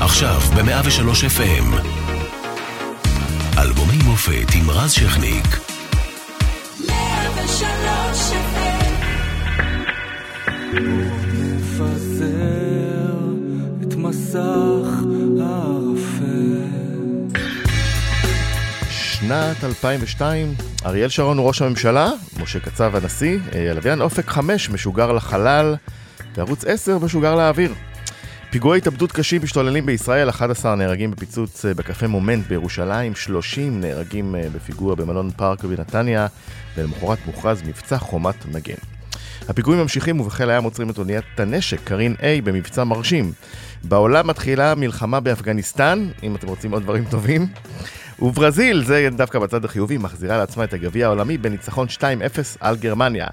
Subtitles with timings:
[0.00, 1.74] עכשיו ב-103 FM.
[3.58, 5.46] אלבומי מופת עם רז שכניק.
[6.88, 8.32] 103
[11.32, 12.26] נפזר
[13.82, 14.38] את מסך
[15.40, 16.68] הערפל.
[18.90, 20.54] שנת 2002,
[20.86, 22.10] אריאל שרון הוא ראש הממשלה,
[22.42, 25.74] משה קצב הנשיא, אה, הלוויין אופק 5 משוגר לחלל,
[26.36, 27.72] וערוץ 10 משוגר לאוויר.
[28.50, 34.48] פיגועי התאבדות קשים משתוללים בישראל, 11 נהרגים בפיצוץ אה, בקפה מומנט בירושלים, 30 נהרגים אה,
[34.54, 36.26] בפיגוע במלון פארק בנתניה,
[36.76, 38.74] ולמחרת מוכרז מבצע חומת מגן.
[39.48, 43.32] הפיגועים ממשיכים ובחיל הים עוצרים את אוניית הנשק, קרין A, במבצע מרשים.
[43.84, 47.46] בעולם מתחילה מלחמה באפגניסטן, אם אתם רוצים עוד דברים טובים.
[48.19, 52.01] וברזיל, זה דווקא בצד החיובי, מחזירה לעצמה את הגביע העולמי בניצחון 2-0
[52.59, 53.27] על גרמניה.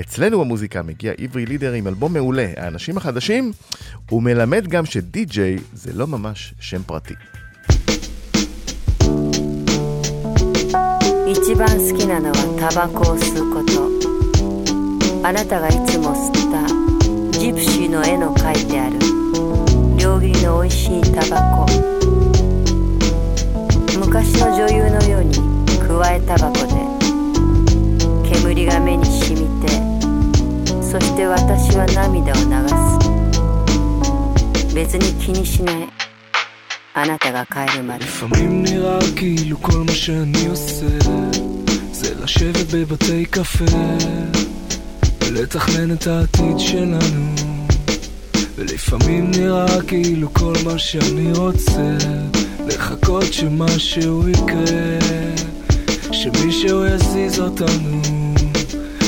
[0.00, 3.52] אצלנו במוזיקה מגיע עברי לידר עם אלבום מעולה, האנשים החדשים,
[4.10, 7.14] הוא מלמד גם שדי-ג'יי זה לא ממש שם פרטי.
[11.30, 18.98] 一番好きなのはタバコを吸うことあなたがいつも吸ったジプシーの絵の描いてある
[19.96, 21.66] 両切りの美味しいタバコ
[24.14, 25.36] 昔の女優のように
[25.78, 26.72] くわえタバコで
[28.30, 29.68] 煙が目にしみて
[30.82, 32.40] そして私は涙を流
[34.66, 35.88] す別に気にしない
[36.94, 40.86] あなたが帰るまで לפעמים נראה כאילו כל מה שאני עושה
[41.92, 43.64] זה לשבת בבתי קפה
[45.26, 47.34] ולתכנן את העתיד שלנו
[48.56, 51.96] ולפעמים נראה כאילו כל מה שאני רוצה
[52.67, 54.99] לחכות שמשהו יקרה,
[56.11, 58.01] שמישהו יזיז אותנו.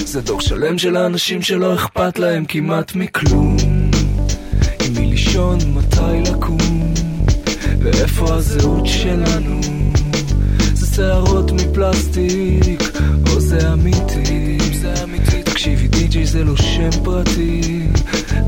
[0.05, 3.57] זה דור שלם של אנשים שלא אכפת להם כמעט מכלום.
[4.85, 6.93] עם מי לישון, מתי לקום,
[7.79, 9.61] ואיפה הזהות שלנו.
[10.73, 12.81] זה שערות מפלסטיק,
[13.29, 14.57] או זה אמיתי.
[15.45, 17.87] תקשיבי, די.ג'יי זה לא שם פרטי.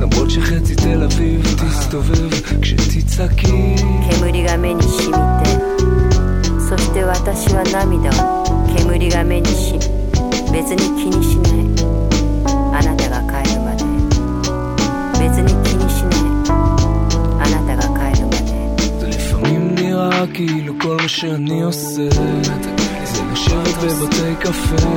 [0.00, 2.30] למרות שחצי תל אביב תסתובב
[2.62, 3.74] כשתצעקי
[4.10, 5.74] 煙が目に染みて
[6.68, 8.44] そして私は涙を
[8.76, 9.74] 煙が目にし
[10.52, 11.64] 別に気にしない
[12.72, 13.84] あなたが帰るまで
[15.20, 16.24] 別に気にしない
[17.40, 18.54] あなたが帰るまで
[19.08, 22.10] לפעמים נראה כאילו כל מה שאני עושה
[23.04, 24.88] זה לשבת בבתי קפה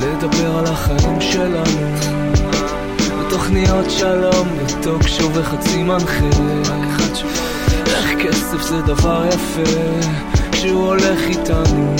[0.00, 2.21] ולדבר על החיים שלנו
[3.33, 6.29] תוכניות שלום וטוק שו וחצי מנחה
[7.85, 9.71] איך כסף זה דבר יפה
[10.51, 11.95] כשהוא הולך איתנו.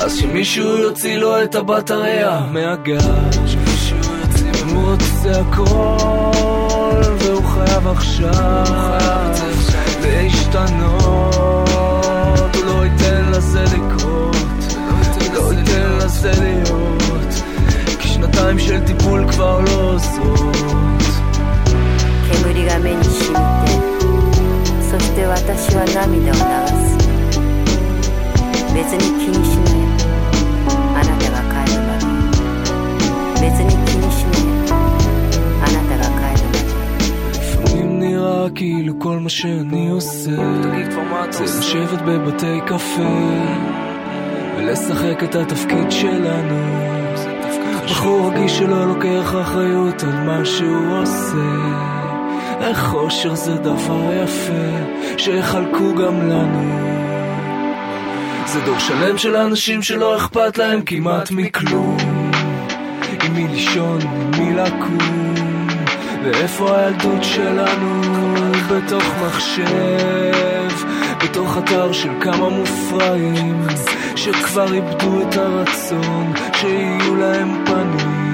[0.00, 3.56] אז שמישהו יוציא לו את הבטריה מהגז
[4.70, 8.64] הוא רוצה הכל והוא חייב עכשיו
[10.02, 11.36] להשתנות.
[12.54, 14.36] הוא לא ייתן לזה לקרות
[15.34, 16.93] לא ייתן לזה להיות
[18.33, 20.57] שנתיים של טיפול כבר לא עוזרות
[22.31, 23.71] 煙が目に染みて
[24.89, 26.39] そして私は涙を流
[26.81, 26.97] す
[28.75, 29.81] 別に気にしない
[30.99, 32.05] あなたが帰るまで
[33.45, 34.41] 別に気にしない
[35.61, 36.69] あなたが帰るまで
[37.33, 40.31] לפעמים נראה כאילו כל מה שאני עושה
[41.31, 43.01] זה לשבת בבתי קפה
[44.57, 46.92] ולשחק את התפקיד שלנו
[47.84, 51.84] בחור רגיש שלא לוקח אחריות על מה שהוא עושה.
[52.60, 56.94] איך אושר זה דבר יפה שיחלקו גם לנו.
[58.46, 61.96] זה דור שלם של אנשים שלא אכפת להם כמעט מכלום.
[63.22, 65.34] עם מי לישון, עם מי לקום
[66.24, 68.00] ואיפה הילדות שלנו?
[68.70, 69.64] בתוך מחשב
[71.24, 73.62] בתוך אתר של כמה מופרעים
[74.15, 78.29] שכבר איבדו את הרצון שיהיו להם פנים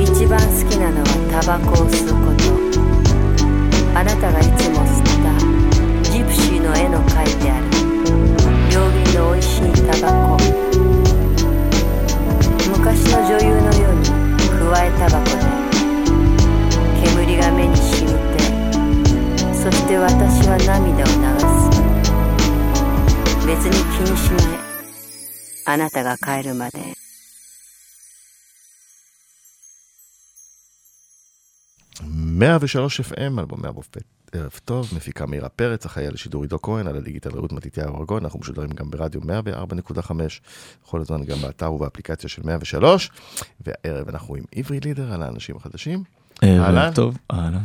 [0.00, 2.44] 一番好きなのはタバコを吸うこと
[3.98, 5.30] あなたがいつも吸った
[6.10, 7.64] ジプシーの絵の描いてある
[8.70, 10.36] 両切の美味しいタバコ
[12.78, 14.04] 昔の女優のように
[14.50, 15.36] くわえタバコで
[17.04, 18.38] 煙が目にしみて
[19.54, 21.41] そして私は涙を流す
[23.46, 24.58] 別に気にしない
[25.66, 26.98] あなたが帰るまで
[32.38, 33.98] 103 FM, אלבומי הבופט,
[34.32, 38.24] ערב טוב, מפיקה מאירה פרץ, אחראי על השידור עידו כהן, על הדיגיטל רעות מתתיהו ארגון,
[38.24, 40.12] אנחנו משודרים גם ברדיו 104.5,
[40.84, 43.10] בכל הזמן גם באתר ובאפליקציה של 103,
[43.60, 46.04] והערב אנחנו עם עברי לידר על האנשים החדשים.
[46.42, 46.78] אהלן.
[46.78, 47.64] ערב טוב, אהלן.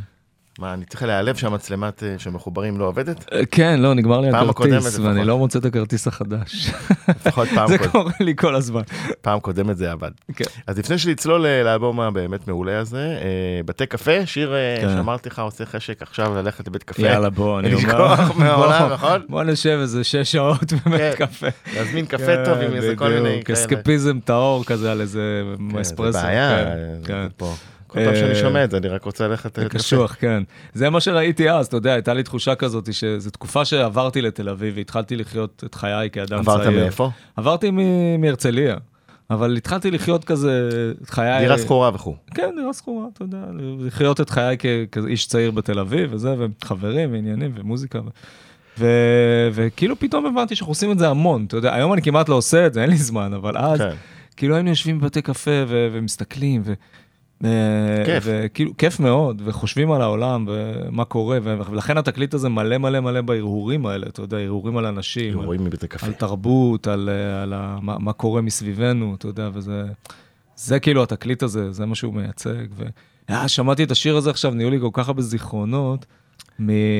[0.58, 3.24] מה, אני צריך להיעלב שהמצלמת אה, שמחוברים לא עובדת?
[3.32, 5.24] אה, כן, לא, נגמר לי הכרטיס, ואני.
[5.24, 6.70] לא מוצא את הכרטיס החדש.
[7.08, 7.88] לפחות פעם, זה קוד...
[7.90, 8.80] קורה לי כל הזמן.
[9.20, 10.10] פעם קודמת זה עבד.
[10.34, 10.44] כן.
[10.66, 13.18] אז לפני שנצלול אה, לאלבום הבאמת מעולה הזה,
[13.66, 14.88] בתי קפה, שיר כן.
[14.96, 17.02] שאמרתי לך עושה חשק עכשיו ללכת לבית קפה.
[17.02, 17.86] יאללה, בוא, אני אומר...
[17.86, 19.22] לשכוח מהעולם, נכון?
[19.28, 21.26] בוא נשב איזה שש שעות בבית כן.
[21.26, 21.46] קפה.
[21.76, 23.58] להזמין קפה טוב עם איזה כל מיני כאלה.
[23.58, 26.18] אסקפיזם טהור כזה על איזה כן, זה אספרסו.
[26.18, 26.66] בעיה,
[27.88, 27.94] אה.
[27.94, 29.68] כל פעם שאני אה, שומע את זה, אני רק רוצה ללכת קפה.
[29.68, 30.42] קשוח, כן.
[30.74, 34.74] זה מה שראיתי אז, אתה יודע, הייתה לי תחושה כזאת, שזו תקופה שעברתי לתל אביב
[34.76, 36.56] והתחלתי לחיות את חיי כאדם צעיר.
[36.56, 37.10] עברת מאיפה?
[37.36, 37.70] עברתי
[38.18, 38.76] מהרצליה,
[39.30, 40.68] אבל התחלתי לחיות כזה
[41.02, 41.40] את חיי...
[41.40, 42.16] דירה שכורה וכו'.
[42.34, 43.38] כן, דירה שכורה, אתה יודע,
[43.80, 44.56] לחיות את חיי
[44.92, 48.00] כאיש צעיר בתל אביב וזה, וחברים ועניינים ומוזיקה.
[48.00, 48.08] ו...
[48.78, 48.86] ו...
[49.52, 52.66] וכאילו פתאום הבנתי שאנחנו עושים את זה המון, אתה יודע, היום אני כמעט לא עושה
[52.66, 53.90] את זה, אין לי זמן, אבל אז, כן.
[54.36, 55.88] כאילו היינו יושבים בבתי קפה ו...
[55.92, 56.72] ומסתכלים, ו...
[57.44, 58.24] אה, כיף.
[58.26, 61.38] וכאילו, כיף מאוד, וחושבים על העולם ומה קורה.
[61.42, 65.82] ולכן התקליט הזה מלא מלא מלא בהרהורים האלה, אתה יודע, הרהורים על אנשים, רואים מבית
[65.82, 66.06] הקפה.
[66.06, 67.78] על תרבות, על, אה, על ה...
[67.82, 69.84] מה, מה קורה מסביבנו, אתה יודע, וזה
[70.56, 72.66] זה כאילו התקליט הזה, זה מה שהוא מייצג.
[72.76, 72.84] ו...
[73.30, 76.06] אה, שמעתי את השיר הזה עכשיו, נהיו לי כל כך הרבה זיכרונות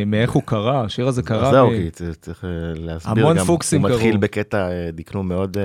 [0.07, 1.51] מאיך הוא קרה, השיר הזה קרה.
[1.51, 4.21] זהו, כי צריך אה, להסביר המון גם, פוקסים הוא מתחיל קרו.
[4.21, 5.57] בקטע דקלום מאוד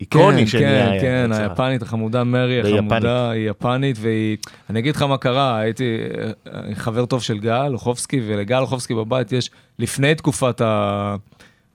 [0.00, 1.32] איקוני כן, שנהיה, כן, כן.
[1.32, 4.36] היפנית החמודה מרי החמודה, היא יפנית, והיא,
[4.70, 5.98] אני אגיד לך מה קרה, הייתי
[6.46, 11.16] אה, חבר טוב של גל אוחובסקי, ולגל אוחובסקי בבית יש, לפני תקופת ה...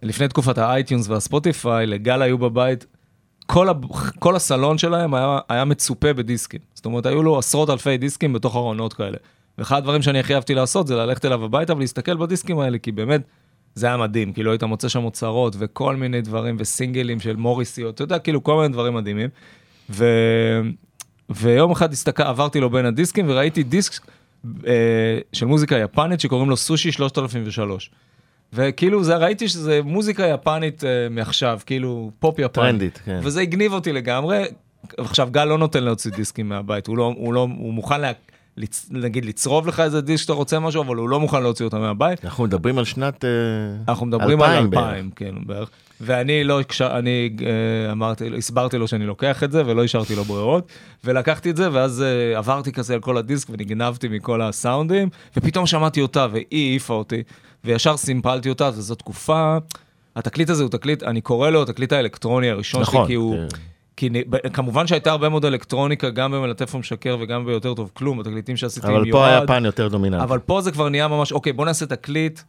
[0.04, 2.86] לפני תקופת האייטיונס והספוטיפיי, לגל היו בבית,
[3.46, 3.74] כל, ה...
[4.20, 6.60] כל הסלון שלהם היה, היה מצופה בדיסקים.
[6.74, 9.18] זאת אומרת, היו לו עשרות אלפי דיסקים בתוך ארונות כאלה.
[9.58, 13.22] ואחד הדברים שאני הכי אהבתי לעשות זה ללכת אליו הביתה ולהסתכל בדיסקים האלה, כי באמת,
[13.76, 18.04] זה היה מדהים, כאילו היית מוצא שם אוצרות וכל מיני דברים וסינגלים של מוריסיות, אתה
[18.04, 19.30] יודע, כאילו כל מיני דברים מדהימים.
[19.90, 20.06] ו...
[21.30, 24.08] ויום אחד הסתכל, עברתי לו בין הדיסקים וראיתי דיסק
[24.68, 27.92] אה, של מוזיקה יפנית שקוראים לו סושי 3003.
[28.54, 32.50] וכאילו זה ראיתי שזה מוזיקה יפנית אה, מעכשיו, כאילו פופ יפני.
[32.50, 33.20] טרנדית, כן.
[33.24, 34.44] וזה הגניב אותי לגמרי.
[34.98, 38.12] עכשיו גל לא נותן להוציא דיסקים מהבית, הוא לא, הוא לא, הוא מוכן לה,
[38.58, 41.80] לצ, נגיד לצרוב לך איזה דיסק שאתה רוצה משהו, אבל הוא לא מוכן להוציא אותה
[41.80, 42.26] מהבית.
[42.26, 43.26] אנחנו מדברים על שנת...
[43.26, 43.30] אה,
[43.88, 44.88] אנחנו מדברים על 2000 בערך.
[44.88, 45.70] 2000, כן, בערך.
[46.02, 50.68] ואני לא, אני אה, אמרתי, הסברתי לו שאני לוקח את זה ולא השארתי לו ברירות,
[51.04, 56.02] ולקחתי את זה ואז אה, עברתי כזה על כל הדיסק ונגנבתי מכל הסאונדים, ופתאום שמעתי
[56.02, 57.24] אותה והיא העיפה אותי,
[57.64, 59.58] וישר סימפלתי אותה, וזו תקופה,
[60.16, 63.36] התקליט הזה הוא תקליט, אני קורא לו התקליט האלקטרוני הראשון נכון, שלי, כי הוא...
[63.36, 63.58] כן.
[63.98, 64.10] כי
[64.54, 68.94] כמובן שהייתה הרבה מאוד אלקטרוניקה, גם במלטף ומשקר וגם ביותר טוב כלום, בתקליטים שעשיתי עם
[68.94, 69.42] אבל פה יועד.
[69.42, 70.24] היפן יותר דומיננטי.
[70.24, 72.40] אבל פה זה כבר נהיה ממש, אוקיי, בוא נעשה תקליט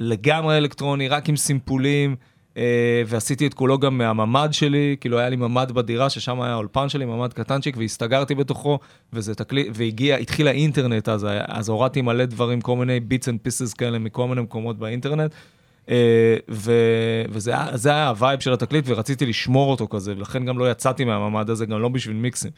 [0.00, 2.16] לגמרי אלקטרוני, רק עם סימפולים,
[2.56, 2.62] אה,
[3.06, 7.04] ועשיתי את כולו גם מהממ"ד שלי, כאילו היה לי ממ"ד בדירה, ששם היה האולפן שלי,
[7.04, 8.78] ממ"ד קטנצ'יק, והסתגרתי בתוכו,
[9.12, 13.38] וזה תקליט, והגיע, התחיל האינטרנט אז, היה- אז הורדתי מלא דברים, כל מיני bits and
[13.42, 15.34] pieces כאלה מכל מיני מקומות באינטרנט.
[15.90, 16.36] אה.
[17.28, 20.70] וזה היה, זה היה ה vibe של התקליט, ורציתי לשמור אותו כזה, ולכן גם לא
[20.70, 22.50] יצאתי מהממ"ד הזה, גם לא בשביל מיקסים.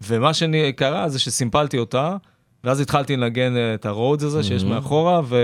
[0.00, 2.16] ומה שקרה זה שסימפלתי אותה,
[2.64, 5.36] ואז התחלתי לנגן אה, את ה Rhodes הזה שיש מאחורה, ו...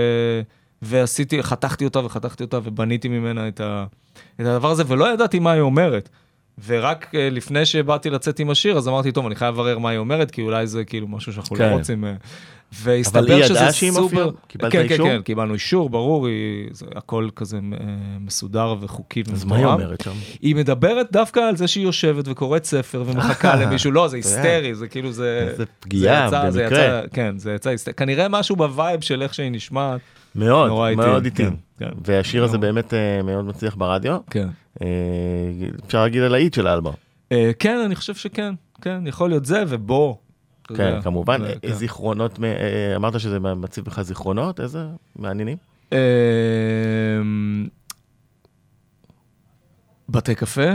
[0.81, 3.85] ועשיתי, חתכתי אותה וחתכתי אותה, ובניתי ממנה את, ה...
[4.35, 6.09] את הדבר הזה, ולא ידעתי מה היא אומרת.
[6.67, 9.97] ורק אה, לפני שבאתי לצאת עם השיר, אז אמרתי, טוב, אני חייב לברר מה היא
[9.97, 11.69] אומרת, כי אולי זה כאילו משהו שאנחנו כן.
[11.69, 12.05] לא רוצים...
[12.05, 14.29] אה, אבל והסתבר היא שזה סופר...
[14.47, 15.07] קיבלת כן, אישור?
[15.07, 16.67] כן, כן, קיבלנו אישור, ברור, היא...
[16.71, 17.79] זה הכל כזה אה,
[18.19, 19.81] מסודר וחוקי אז מה היא ומתואם.
[19.83, 20.11] אומרת שם?
[20.41, 24.15] היא מדברת דווקא על זה שהיא יושבת וקוראת ספר ומחכה למישהו, לא, זה.
[24.17, 25.47] היסטרי, זה כאילו זה...
[25.51, 26.79] איזה פגיעה, זה יצא- זה במקרה.
[26.85, 27.93] יצא- כן, זה יצא היסטרי.
[27.93, 30.01] כנראה משהו ב vibe של איך שהיא נשמעת.
[30.35, 31.43] מאוד, מאוד איטי.
[31.43, 31.89] כן, כן.
[32.05, 32.57] והשיר הזה.
[32.57, 32.93] באמת
[33.23, 34.17] מאוד מצליח ברדיו.
[34.29, 34.47] כן.
[34.81, 34.87] אה,
[35.85, 36.93] אפשר להגיד על האיט של האלבום.
[37.31, 40.15] אה, כן, אני חושב שכן, כן, יכול להיות זה ובוא.
[40.63, 41.01] כן.
[41.01, 41.43] כמובן.
[41.45, 41.73] אה, כן.
[41.73, 42.39] זיכרונות,
[42.95, 45.57] אמרת שזה מציב לך זיכרונות, איזה מעניינים?
[50.09, 50.69] בתי קפה?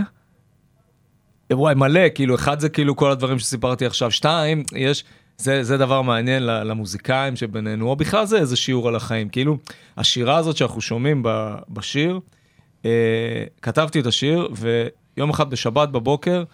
[1.53, 5.05] וואי, מלא, כאילו, אחד זה כאילו כל הדברים שסיפרתי עכשיו, שתיים, יש,
[5.39, 9.59] זה, זה דבר מעניין למוזיקאים שבינינו, או בכלל זה איזה שיעור על החיים, כאילו,
[9.97, 11.23] השירה הזאת שאנחנו שומעים
[11.69, 12.21] בשיר,
[13.63, 16.45] כתבתי את השיר, ויום אחד בשבת בבוקר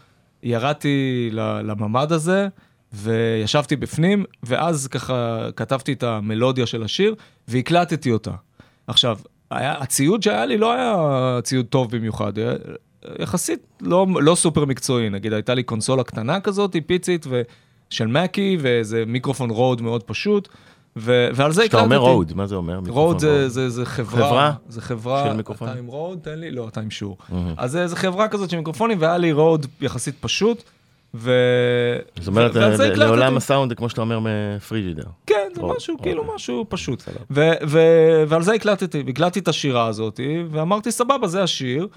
[0.43, 2.49] ירדתי לממ"ד הזה,
[2.93, 7.15] וישבתי בפנים, ואז ככה כתבתי את המלודיה של השיר,
[7.49, 8.31] והקלטתי אותה.
[8.87, 9.19] עכשיו,
[9.51, 12.53] היה, הציוד שהיה לי לא היה ציוד טוב במיוחד, היה
[13.19, 17.43] יחסית לא, לא סופר מקצועי, נגיד הייתה לי קונסולה קטנה כזאת, פיצית, ו,
[17.91, 20.49] של מקי, ואיזה מיקרופון רוד מאוד פשוט,
[20.97, 21.95] ו- ועל זה כשאתה הקלטתי.
[21.97, 22.81] אומר Rode, מה זה אומר?
[22.89, 23.49] Rode זה.
[23.49, 24.53] זה, זה חברה, חברה?
[24.69, 25.73] זה חברה, של מיקרופונים?
[25.73, 26.19] אתה עם Rode?
[26.23, 27.17] תן לי, לא, אתה עם Shure.
[27.29, 27.55] מהמם.
[27.57, 30.63] אז זה, זה חברה כזאת של מיקרופונים, והיה לי Rode יחסית פשוט,
[31.15, 31.33] ו...
[32.19, 32.95] זאת אומרת, ו-.
[32.95, 35.05] לעולם הסאונד, כמו שאתה אומר מפריג'ידר.
[35.27, 36.13] כן, זה משהו, אוקיי.
[36.13, 37.03] כאילו משהו פשוט.
[37.31, 41.89] ו- ו- ועל זה הקלטתי, הקלטתי את השירה הזאת, ואמרתי, סבבה, זה השיר.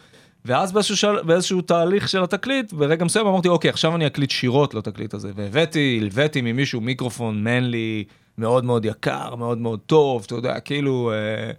[0.45, 1.21] ואז באיזשהו, של...
[1.21, 5.31] באיזשהו תהליך של התקליט, ברגע מסוים אמרתי, אוקיי, עכשיו אני אקליט שירות לתקליט הזה.
[5.35, 8.03] והבאתי, הלוויתי ממישהו מיקרופון Manley,
[8.39, 11.51] מאוד מאוד יקר, מאוד מאוד טוב, אתה יודע, כאילו, אה,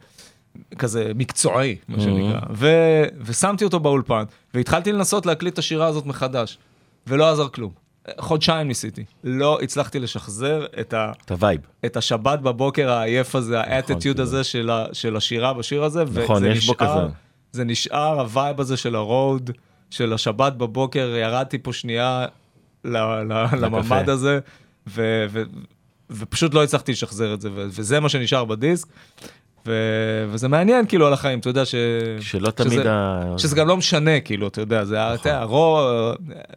[0.79, 2.41] כזה מקצועי, מה שנקרא.
[2.53, 6.59] ו- ושמתי אותו באולפן, והתחלתי לנסות להקליט את השירה הזאת מחדש,
[7.07, 7.73] ולא עזר כלום.
[8.19, 11.13] חודשיים ניסיתי, לא הצלחתי לשחזר את ה...
[11.25, 11.61] את ה vibe.
[11.85, 14.23] את השבת בבוקר העייף הזה, האטיטיוד כאילו.
[14.23, 17.15] הזה של, ה, של השירה בשיר הזה, נכון, וזה יש בו נשאר, כזה.
[17.53, 19.51] זה נשאר ה vibe הזה של ה Rode,
[19.91, 22.27] של השבת בבוקר, ירדתי פה שנייה
[22.85, 24.39] ל, ל, לממ"ד הזה,
[24.87, 25.43] ו, ו,
[26.11, 28.87] ופשוט לא הצלחתי לשחזר את זה, וזה מה שנשאר בדיסק,
[29.67, 29.73] ו,
[30.31, 31.75] וזה מעניין כאילו על החיים, אתה יודע ש...
[32.21, 33.35] שלא תמיד שזה, ה...
[33.39, 35.31] שזה גם לא משנה, כאילו, אתה יודע, זה נכון.
[35.31, 35.81] יודע, רו,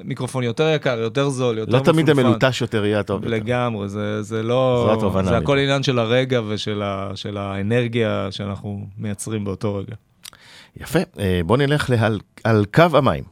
[0.04, 2.26] מיקרופון יותר יקר, יותר זול, יותר לא תמיד מפונפן.
[2.28, 3.36] המלוטש יותר יהיה הטוב יותר.
[3.36, 4.98] לגמרי, זה, זה לא...
[5.12, 9.96] זה אני הכל עניין של הרגע ושל ה, של האנרגיה שאנחנו מייצרים באותו רגע.
[10.82, 13.24] יפה, אה, בוא נלך להל- על קו המים.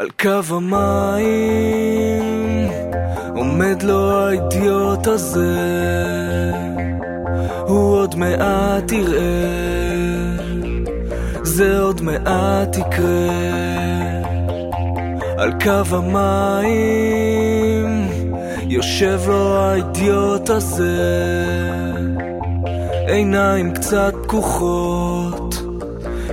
[0.00, 2.22] על קו המים
[3.34, 6.52] עומד לו האידיוט הזה
[7.66, 10.36] הוא עוד מעט יראה
[11.42, 13.30] זה עוד מעט יקרה.
[15.38, 18.08] על קו המים
[18.68, 20.98] יושב לו האידיוט הזה
[23.06, 25.62] עיניים קצת פקוחות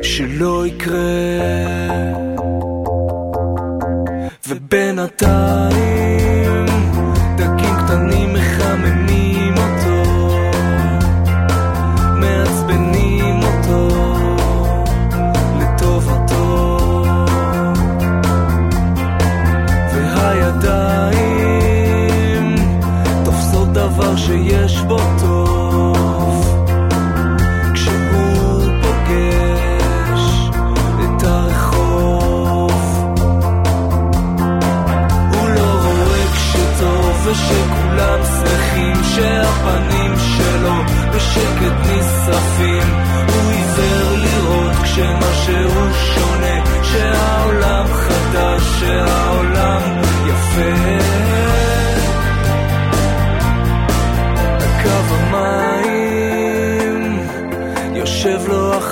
[0.01, 2.26] שלא יקרה
[4.69, 5.87] ובינתיים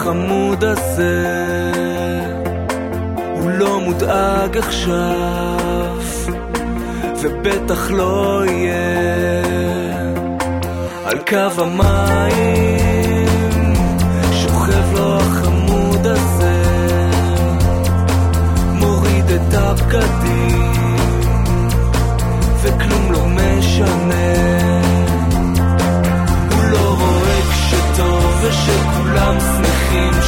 [0.06, 1.26] החמוד הזה
[3.34, 5.98] הוא לא מודאג עכשיו,
[7.22, 9.44] ובטח לא יהיה.
[11.06, 13.28] על קו המים
[14.32, 16.64] שוכב לו החמוד הזה,
[18.74, 20.98] מוריד את הבגדים,
[22.62, 24.36] וכלום לא משנה.
[26.52, 29.75] הוא לא רואה כשטוב ושכולם שמחים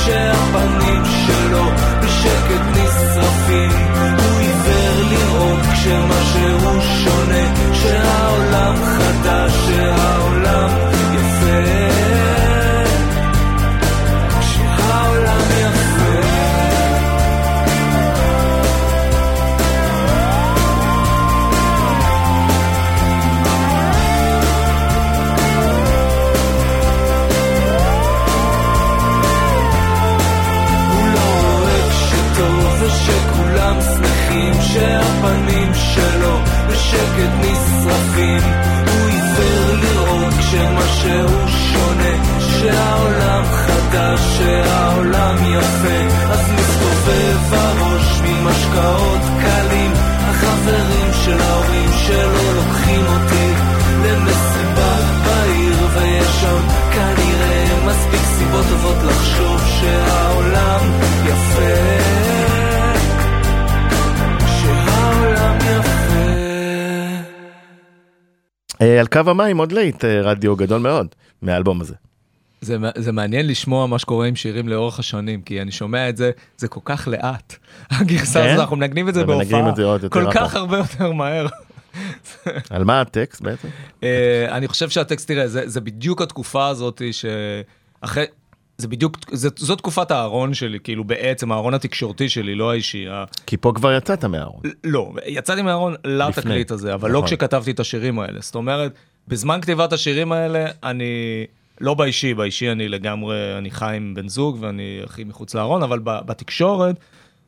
[0.05, 1.63] שהפנים שלו
[2.01, 3.71] בשקט נשרפים.
[4.17, 9.66] הוא עיוור לראות כשמשהו שונה שהעולם חדש
[69.07, 71.07] על קו המים עוד להיט אה, רדיו גדול מאוד
[71.41, 71.95] מהאלבום הזה.
[72.61, 76.31] זה, זה מעניין לשמוע מה שקורה עם שירים לאורך השנים, כי אני שומע את זה,
[76.57, 77.55] זה כל כך לאט.
[77.91, 78.47] הגרסה כן?
[78.47, 80.55] הזאת, אנחנו מנגנים את זה בהופעה, את זה עוד יותר כל כך רחוק.
[80.55, 81.47] הרבה יותר מהר.
[82.69, 83.67] על מה הטקסט בעצם?
[84.03, 88.25] אה, אני חושב שהטקסט, תראה, זה, זה בדיוק התקופה הזאת שאחרי...
[88.77, 93.05] זה בדיוק, זה, זו תקופת הארון שלי, כאילו בעצם הארון התקשורתי שלי, לא האישי.
[93.45, 94.61] כי פה כבר יצאת מהארון.
[94.83, 97.27] לא, יצאתי מהארון לתקליט הזה, אבל לא נכון.
[97.27, 98.39] כשכתבתי את השירים האלה.
[98.41, 98.93] זאת אומרת,
[99.27, 101.45] בזמן כתיבת השירים האלה, אני
[101.81, 105.99] לא באישי, באישי אני לגמרי, אני חי עם בן זוג ואני הכי מחוץ לארון, אבל
[106.03, 106.95] בתקשורת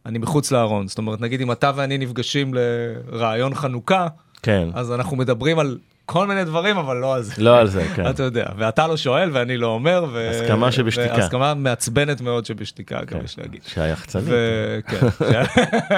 [0.05, 0.87] אני מחוץ לארון.
[0.87, 4.07] זאת אומרת, נגיד אם אתה ואני נפגשים לרעיון חנוכה,
[4.43, 4.67] כן.
[4.73, 5.77] אז אנחנו מדברים על
[6.11, 7.33] כל מיני דברים, אבל לא על זה.
[7.37, 8.09] לא על זה, כן.
[8.09, 10.29] אתה יודע, ואתה לא שואל ואני לא אומר, ו...
[10.29, 11.15] הסכמה שבשתיקה.
[11.15, 13.25] הסכמה מעצבנת מאוד שבשתיקיקה, גם כן.
[13.25, 13.61] יש להגיד.
[13.67, 14.25] שהיחצנית.
[14.27, 15.07] ו- כן.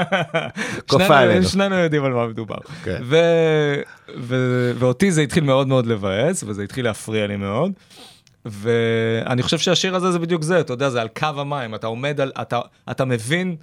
[0.90, 1.44] כופה עלינו.
[1.44, 2.58] שנינו יודעים על מה מדובר.
[2.84, 3.02] כן.
[3.04, 3.82] ו-
[4.18, 7.72] ו- ואותי זה התחיל מאוד מאוד לבאס, וזה התחיל להפריע לי מאוד.
[8.46, 12.22] ואני חושב שהשיר הזה זה בדיוק זה, אתה יודע, זה על קו המים, אתה עומד
[12.22, 12.60] על, אתה,
[12.92, 13.56] אתה מבין,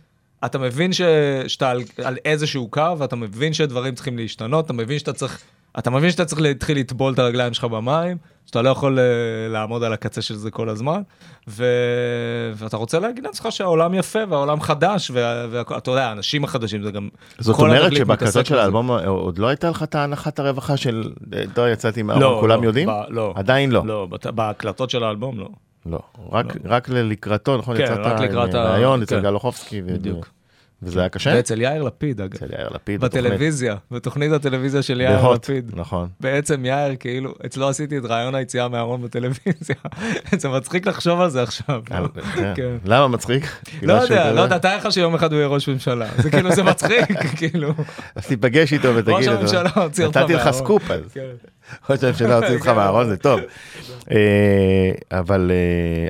[0.45, 1.01] אתה מבין ש,
[1.47, 5.43] שאתה על, על איזשהו קו, ואתה מבין שדברים צריכים להשתנות, אתה מבין שאתה צריך,
[5.79, 8.17] אתה מבין שאתה צריך להתחיל לטבול את הרגליים שלך במים,
[8.47, 9.05] שאתה לא יכול אה,
[9.49, 11.01] לעמוד על הקצה של זה כל הזמן,
[11.49, 11.65] ו...
[12.55, 17.09] ואתה רוצה להגיד לעצמך שהעולם יפה והעולם חדש, ואתה יודע, האנשים החדשים זה גם...
[17.39, 18.59] זאת אומרת מתעסק של.
[18.59, 22.63] האלבום עוד לא הייתה לך את ההנחת הרווחה של אה, לא יצאתי מהארון, לא, כולם
[22.63, 22.89] לא, יודעים?
[22.89, 23.33] ב- לא.
[23.37, 23.83] עדיין לא.
[23.87, 25.49] לא, בת- בהקלטות של האלבום לא.
[25.87, 25.99] לא.
[26.33, 27.77] רק- רק לקראתו, נכון?
[27.77, 29.23] כן, רק לקראת ה- ראיון אצל כן.
[29.23, 29.83] גל אוחובסקי.
[29.83, 30.29] ו- בדיוק.
[30.83, 31.33] וזה היה קשה?
[31.35, 32.35] ואצל יאיר לפיד, אגב.
[32.35, 33.01] אצל יאיר לפיד.
[33.01, 33.25] בתוכנית.
[33.25, 35.71] בטלוויזיה, בתוכנית הטלוויזיה של יאיר בהוט, לפיד.
[35.75, 36.09] נכון.
[36.21, 39.77] בעצם יאיר, כאילו, אצלו עשיתי את רעיון היציאה מהארון בטלוויזיה.
[40.41, 41.83] זה מצחיק לחשוב על זה עכשיו.
[41.93, 42.01] אה,
[42.35, 42.53] כן.
[42.57, 42.77] כן.
[42.85, 43.45] למה מצחיק?
[43.83, 44.33] לא שהוא יודע?
[44.33, 46.07] לא יודע, תאר לך שיום אחד הוא יהיה ראש ממשלה.
[46.17, 47.75] זה כאילו, זה מצחיק, כאילו.
[48.15, 49.33] אז תיפגש איתו ותגיד ראש לו.
[49.33, 50.53] הממשלה הוציא אותך נתתי לך מהארון.
[50.65, 51.01] סקופ אז.
[51.91, 52.69] ראש הממשלה הוציא אותך.
[52.77, 53.41] מהארון זה טוב.
[54.11, 55.51] אה, אבל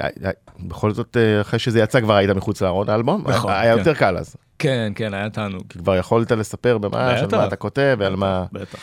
[0.01, 3.25] אה, אה, בכל זאת אחרי שזה יצא כבר היית מחוץ לארון האלבום?
[3.27, 3.79] נכון, היה כן.
[3.79, 4.37] יותר קל אז.
[4.59, 5.63] כן, כן, היה תענוג.
[5.69, 7.27] כי כבר יכולת לספר במה על.
[7.33, 8.45] מה אתה כותב ועל מה.
[8.53, 8.79] בטח.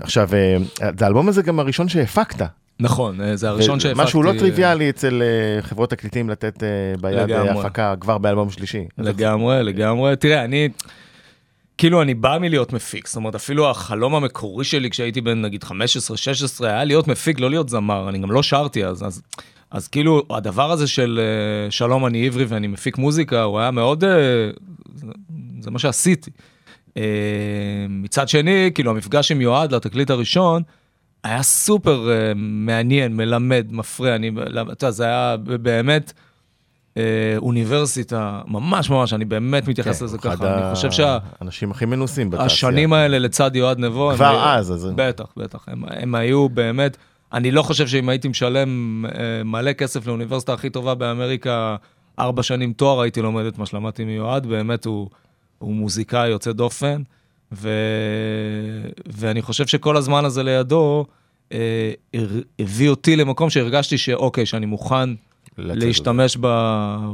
[0.00, 0.28] עכשיו
[0.98, 2.46] זה האלבום הזה גם הראשון שהפקת.
[2.80, 4.02] נכון, זה הראשון שהפקתי.
[4.02, 5.22] משהו לא טריוויאלי אצל
[5.60, 6.62] חברות תקליטים לתת
[7.00, 7.30] ביד.
[7.30, 8.84] הפקה כבר באלבום שלישי.
[8.98, 10.16] לגמרי, לגמרי.
[10.16, 10.68] תראה, אני,
[11.78, 13.06] כאילו, אני בא מלהיות מפיק.
[13.06, 15.68] זאת אומרת, אפילו החלום המקורי שלי כשהייתי בן, נגיד, 15-16,
[16.60, 18.08] היה להיות מפיק, לא להיות זמר.
[18.08, 19.06] אני גם לא שרתי אז.
[19.06, 19.22] אז,
[19.70, 24.04] אז כאילו, הדבר הזה של אה, שלום, אני עברי ואני מפיק מוזיקה, הוא היה מאוד...
[24.04, 24.10] אה,
[24.94, 25.06] זה,
[25.60, 26.30] זה מה שעשיתי.
[26.96, 27.02] אה,
[27.88, 30.62] מצד שני, כאילו, המפגש עם יועד לתקליט הראשון,
[31.24, 34.14] היה סופר מעניין, מלמד, מפריע.
[34.14, 34.30] אני,
[34.72, 36.12] אתה יודע, זה היה באמת...
[36.98, 37.02] אה,
[37.36, 40.88] אוניברסיטה, ממש ממש, אני באמת מתייחס כן, לזה ככה, אני חושב
[41.40, 42.48] האנשים הכי מנוסים בתעשייה.
[42.48, 46.96] שהשנים האלה לצד יועד נבו, כבר היו- אז, אז- בטח, בטח, הם, הם היו באמת,
[47.32, 49.10] אני לא חושב שאם הייתי משלם אה,
[49.44, 51.76] מלא כסף לאוניברסיטה הכי טובה באמריקה,
[52.18, 55.08] ארבע שנים תואר הייתי לומד את מה שלמדתי מיועד, באמת הוא,
[55.58, 57.02] הוא מוזיקאי יוצא דופן,
[57.52, 57.68] ו,
[59.06, 61.04] ואני חושב שכל הזמן הזה לידו,
[61.52, 61.92] אה,
[62.58, 65.10] הביא אותי למקום שהרגשתי שאוקיי, שאני מוכן.
[65.58, 66.46] להשתמש ב,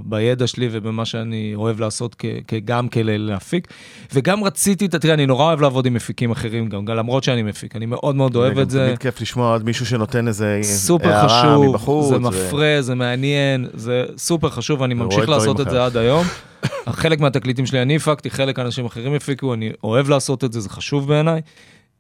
[0.04, 3.68] בידע שלי ובמה שאני אוהב לעשות כ, כ, גם כדי להפיק.
[4.14, 7.42] וגם רציתי, את- תראה, אני נורא אוהב לעבוד עם מפיקים אחרים גם, גם למרות שאני
[7.42, 8.85] מפיק, אני מאוד מאוד אוהב את זה.
[8.87, 12.09] תמיד כיף לשמוע עוד מישהו שנותן איזה סופר הערה חשוב, מבחוץ.
[12.09, 15.72] זה ו- מפרה, זה מעניין, זה סופר חשוב, ורואה ממשיך לעשות את אחרת.
[15.72, 16.24] זה עד היום.
[16.88, 20.68] חלק מהתקליטים שלי אני הפקתי, חלק אנשים אחרים הפיקו, אני אוהב לעשות את זה, זה
[20.70, 21.40] חשוב בעיניי.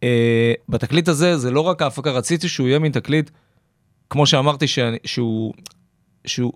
[0.02, 0.08] אה,
[0.68, 3.30] בתקליט הזה, זה לא רק ההפקה, רציתי שהוא יהיה מין תקליט,
[4.10, 5.52] כמו שאמרתי, שאני- שהוא,
[6.26, 6.52] שהוא,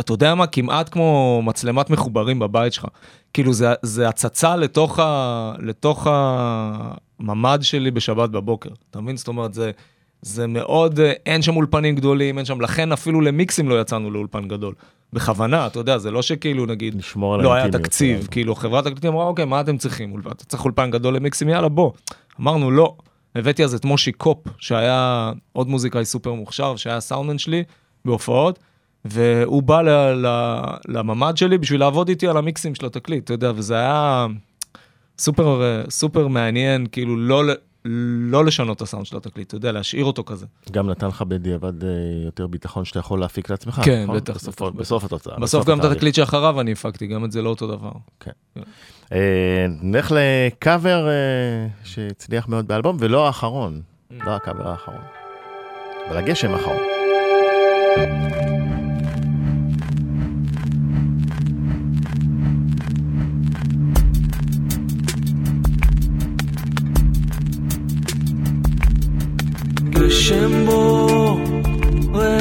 [0.00, 2.86] אתה יודע מה, כמעט כמו מצלמת מחוברים בבית שלך.
[3.32, 8.70] כאילו, זה, זה הצצה לתוך, ה, לתוך הממ"ד שלי בשבת בבוקר.
[8.90, 9.16] אתה מבין?
[9.16, 9.70] זאת אומרת, זה,
[10.22, 14.48] זה מאוד, אה, אין שם אולפנים גדולים, אין שם, לכן אפילו למיקסים לא יצאנו לאולפן
[14.48, 14.74] גדול.
[15.12, 18.30] בכוונה, אתה יודע, זה לא שכאילו, נגיד, לא היה תקציב, שלנו.
[18.30, 20.20] כאילו חברת תקליטים אמרה, אוקיי, מה אתם צריכים?
[20.32, 21.92] אתה צריך אולפן גדול למיקסים, יאללה, בוא.
[22.40, 22.96] אמרנו, לא.
[23.34, 27.64] הבאתי אז את מושי קופ, שהיה עוד מוזיקאי סופר מוכשר, שהיה סאונדמן שלי
[28.04, 28.58] בהופעות,
[29.04, 33.52] והוא בא ל- ל- לממ"ד שלי בשביל לעבוד איתי על המיקסים של התקליט, אתה יודע,
[33.54, 34.26] וזה היה
[35.18, 35.60] סופר,
[35.90, 37.42] סופר מעניין, כאילו לא,
[38.30, 40.46] לא לשנות את הסאונד של התקליט, אתה יודע, להשאיר אותו כזה.
[40.72, 41.88] גם נתן לך בדיעבד אה,
[42.24, 43.80] יותר ביטחון שאתה יכול להפיק לעצמך.
[43.84, 44.16] כן, נכון?
[44.16, 45.36] בטח, בסוף- בטח, בסוף התוצאה.
[45.38, 45.84] בסוף גם את.
[45.84, 47.90] התקליט שאחריו אני הפקתי, גם את זה לא אותו דבר.
[49.12, 49.18] אה,
[49.82, 51.12] נלך לקאבר אה,
[51.84, 53.80] שהצליח מאוד באלבום, ולא האחרון.
[54.10, 55.00] לא הקאבר האחרון.
[56.08, 56.76] אבל הגשם האחרון.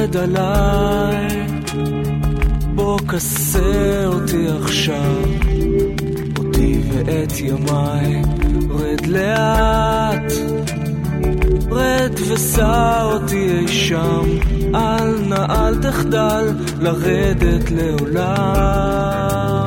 [0.10, 1.48] רד עליי,
[2.76, 5.24] בוא כסה אותי עכשיו,
[6.38, 8.22] אותי ואת ימיי,
[8.70, 10.34] רד לאט,
[11.72, 14.26] רד וסע אותי אי שם,
[14.76, 16.48] אל נא אל תחדל
[16.80, 19.66] לרדת לעולם,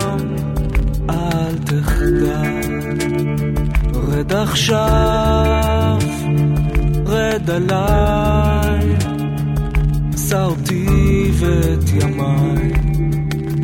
[1.11, 2.81] אל תחדל,
[3.95, 5.99] רד עכשיו.
[7.07, 9.12] רד עליי,
[10.33, 12.73] עשה אותי ואת ימיי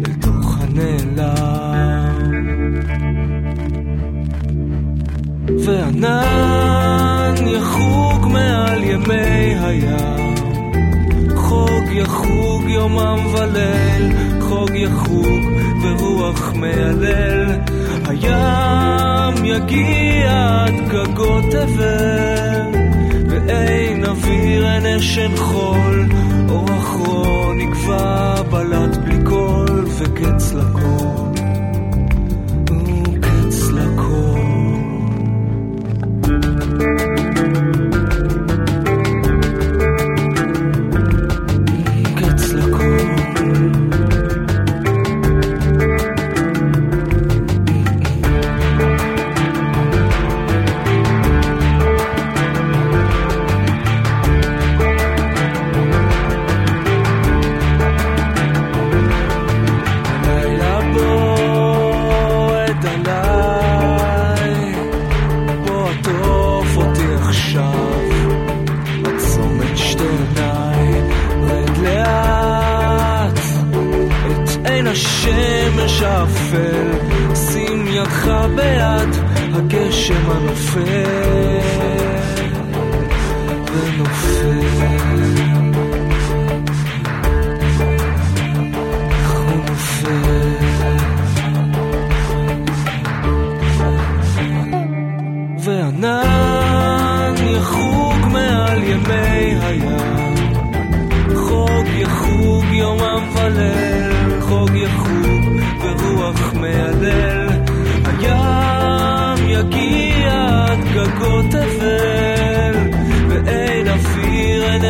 [0.07, 2.33] אל תוך הנעלם.
[5.65, 10.35] וענן יחוג מעל ימי הים,
[11.37, 15.45] חוג יחוג יומם וליל, חוג יחוג
[15.83, 17.47] ורוח מיילל.
[18.05, 22.88] הים יגיע עד גגות תבל,
[23.49, 26.09] ואין אוויר, אין אשן חול,
[26.49, 31.28] אור אחרון יגבע בלט בלי קול, וקץ לכל,
[76.53, 79.09] האפל, שים ידך ביד
[79.55, 80.81] הגשם הנופל,
[83.73, 84.59] ונופל.
[89.67, 90.49] נופל.
[95.65, 100.35] וענן יחוג מעל ימי הים,
[101.37, 103.78] חוג יחוג יומם וליל,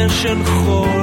[0.08, 0.97] אוויר, אין אשן חול,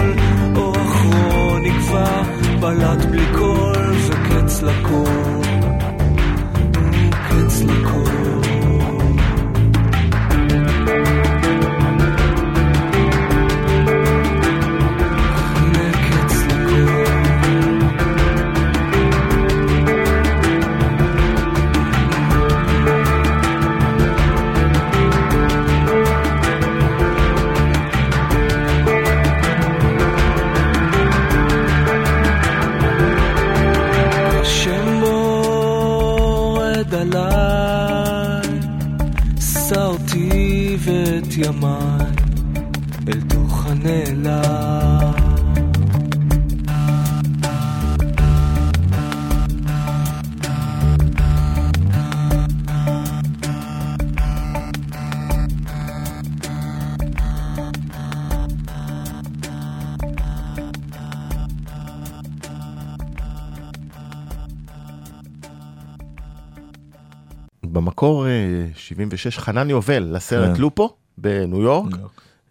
[69.31, 70.61] 76, חנן יובל לסרט כן.
[70.61, 71.95] לופו בניו יורק.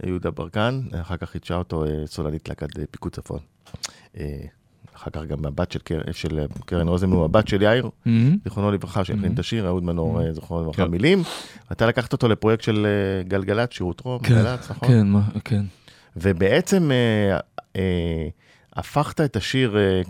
[0.06, 3.38] יהודה ברקן, אחר כך חידשה אותו אה, סולנית להקת אה, פיקוד צפון.
[4.18, 4.40] אה,
[4.96, 6.00] אחר כך גם הבת של, קר...
[6.12, 7.90] של אה, קרן רוזנבלום, הבת של יאיר.
[8.44, 10.90] זיכרונו לברכה, שהלחין את השיר, אהוד מנור, אה, זיכרונו לברכה, כן.
[10.90, 11.22] מילים.
[11.72, 14.88] אתה לקחת אותו לפרויקט של אה, גלגלצ, שירות רום, כן, גל"צ, נכון?
[14.88, 15.06] כן,
[15.44, 15.64] כן.
[16.16, 17.38] ובעצם אה,
[17.76, 18.28] אה,
[18.72, 20.02] הפכת את השיר אה, אה,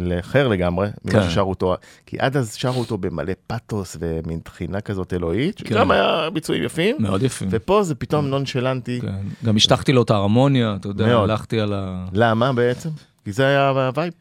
[0.00, 1.30] לאחר לגמרי, ממה כן.
[1.30, 1.74] ששרו אותו,
[2.06, 5.64] כי עד אז שרו אותו במלא פאתוס ומין תחינה כזאת אלוהית, כן.
[5.64, 7.48] שגם היה ביצועים יפים, מאוד יפים.
[7.50, 9.00] ופה זה פתאום נונשלנטי.
[9.00, 9.14] כן.
[9.44, 11.30] גם השטחתי לו את ההרמוניה, אתה יודע, מאוד.
[11.30, 12.06] הלכתי על ה...
[12.12, 12.90] למה בעצם?
[13.24, 14.12] כי זה היה ה vibe.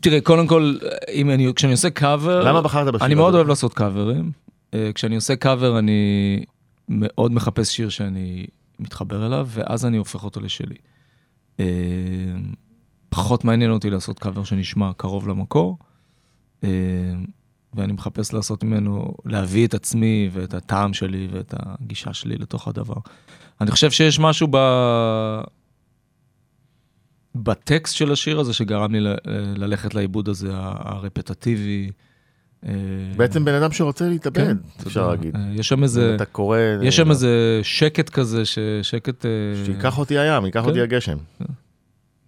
[0.00, 0.76] תראה, קודם כל,
[1.12, 2.44] אם אני, כשאני עושה קאבר...
[2.44, 3.34] למה בחרת בשיר אני מאוד?
[3.34, 4.30] אוהב לעשות קאברים.
[4.74, 6.42] אה, כשאני עושה קאבר, אני
[6.88, 8.46] מאוד מחפש שיר שאני
[8.78, 10.76] מתחבר אליו, ואז אני הופך אותו לשלי.
[13.14, 15.78] אה, פחות מעניין אותי לעשות קאבר שנשמע קרוב למקור,
[16.64, 16.68] אה,
[17.74, 22.94] ואני מחפש לעשות ממנו, להביא את עצמי ואת הטעם שלי ואת הגישה שלי לתוך הדבר.
[23.60, 24.56] אני חושב שיש משהו ב...
[27.34, 29.16] בטקסט של השיר הזה שגרם לי ל-
[29.56, 31.90] ללכת לאיבוד הזה, הרפטטיבי.
[32.66, 32.72] אה,
[33.16, 35.36] בעצם בן אדם שרוצה להתאבד, כן, אפשר להגיד.
[35.36, 36.58] אה, יש שם איזה, אתה קורא...
[36.82, 39.30] יש שם איזה שקט כזה, ש- שקט אה,
[39.66, 40.68] שיקח אותי הים, ייקח כן.
[40.68, 41.18] אותי הגשם.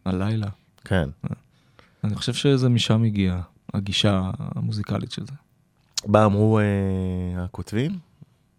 [0.05, 0.47] הלילה.
[0.85, 1.09] כן.
[2.05, 3.41] אני חושב שזה משם הגיע,
[3.75, 5.33] הגישה המוזיקלית של זה.
[6.07, 6.65] מה אמרו אה,
[7.45, 7.99] הכותבים?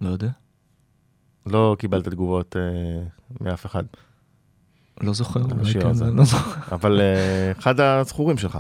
[0.02, 0.30] לא יודע.
[1.46, 3.04] לא קיבלת תגובות אה,
[3.42, 3.84] מאף אחד,
[5.02, 5.94] לא זוכר, אולי השיר כן.
[5.94, 6.76] זה- לא זוכר.
[6.76, 8.58] אבל אה, אחד הזכורים שלך.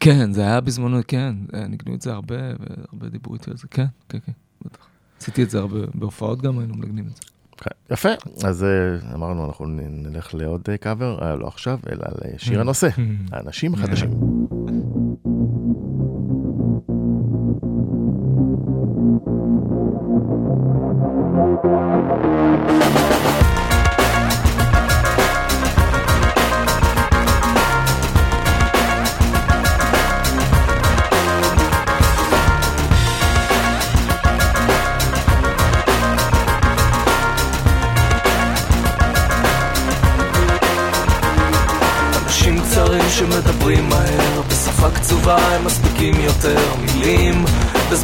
[0.00, 3.68] כן, זה היה בזמנו, כן, אה, ניגנו את זה הרבה, והרבה דיברו איתי על זה,
[3.70, 4.32] כן, כן, כן,
[4.64, 4.86] בטח.
[5.20, 7.22] עשיתי את זה הרבה, בהופעות גם היינו מנגנים את זה.
[7.60, 8.08] כן, יפה,
[8.44, 12.88] אז אה, אמרנו אנחנו נלך לעוד אה, קאבר, אה, לא עכשיו, אלא לשיר הנושא,
[13.32, 14.10] האנשים החדשים.
[22.68, 23.39] אנשים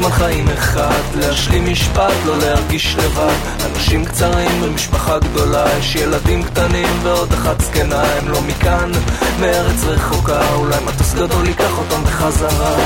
[0.07, 3.35] בזמן חיים אחד, להשלים משפט, לא להרגיש לבד.
[3.67, 8.91] אנשים קצרים במשפחה גדולה, יש ילדים קטנים ועוד אחת זקנה הם לא מכאן,
[9.41, 12.77] מארץ רחוקה, אולי מטוס גדול ייקח אותם בחזרה.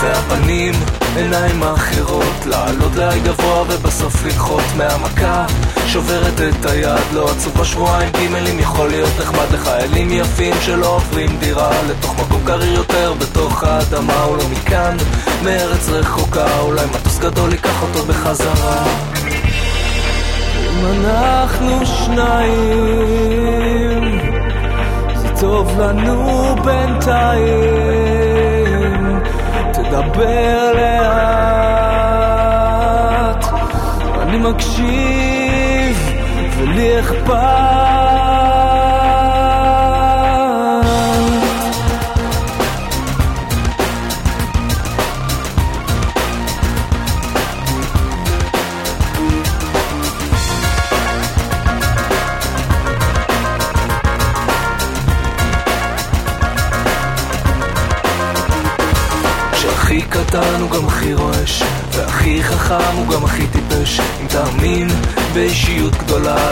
[0.00, 0.74] והפנים,
[1.16, 5.46] עיניים אחרות, לעלות להי גבוה ובסוף לנחות מהמכה.
[5.86, 11.70] שוברת את היד, לא עצוב בשבועיים גימלים יכול להיות נחמד לחיילים יפים שלא עוברים דירה
[11.88, 14.96] לתוך מקום קריר יותר בתוך האדמה או לא מכאן,
[15.44, 18.84] מארץ רחוקה אולי מטוס גדול ייקח אותו בחזרה.
[20.56, 22.60] אם אנחנו שניים
[25.16, 28.29] זה טוב לנו בינתיים
[29.72, 31.10] תדבר לאט.
[34.22, 35.96] אני מקשיב
[36.56, 38.29] ולי אכפת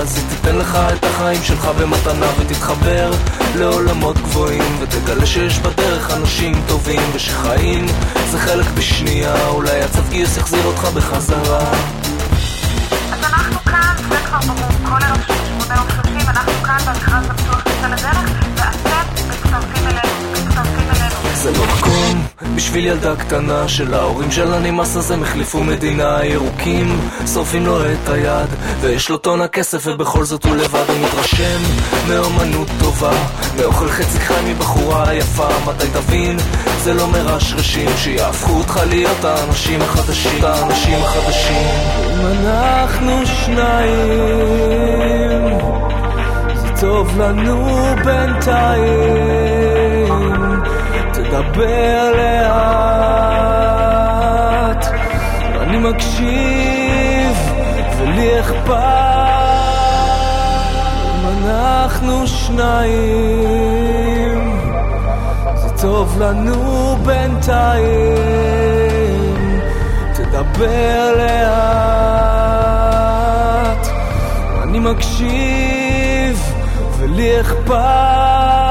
[0.09, 3.11] אז היא תיתן לך את החיים שלך במתנה ותתחבר
[3.55, 7.87] לעולמות גבוהים ותגלה שיש בדרך אנשים טובים ושחיים
[8.31, 11.71] זה חלק בשנייה אולי הצו גיוס יחזיר אותך בחזרה
[13.13, 17.25] אז אנחנו כאן, זה כבר ברור, כל ערב שני, שמונה יום שלושים, אנחנו כאן במכרז
[17.31, 20.08] הפתוח יוצא לדרך, ואתם מצטרפים אלינו.
[21.53, 22.27] זה לא מקום.
[22.57, 27.01] בשביל ילדה קטנה של ההורים שלה נמאס אז הם החליפו מדינה ירוקים
[27.35, 28.49] שורפים לו את היד
[28.81, 31.61] ויש לו טון הכסף ובכל זאת הוא לבד הוא מתרשם
[32.09, 33.13] מאומנות טובה
[33.57, 36.37] מאוכל חצי חי מבחורה יפה מתי תבין?
[36.83, 41.67] זה לא מרשרשים שיהפכו אותך להיות האנשים החדשים האנשים החדשים.
[42.13, 43.99] אם אנחנו שניים
[46.55, 49.58] זה טוב לנו בינתיים
[51.31, 52.49] תדבר לאט.
[55.61, 57.37] אני מקשיב
[57.99, 58.73] ולי אכפת.
[61.25, 62.99] אנחנו שניים
[65.55, 68.39] זה טוב לנו בינתיים.
[70.15, 71.49] תדבר לאט.
[74.63, 76.53] אני מקשיב
[76.99, 78.68] ולי אכפת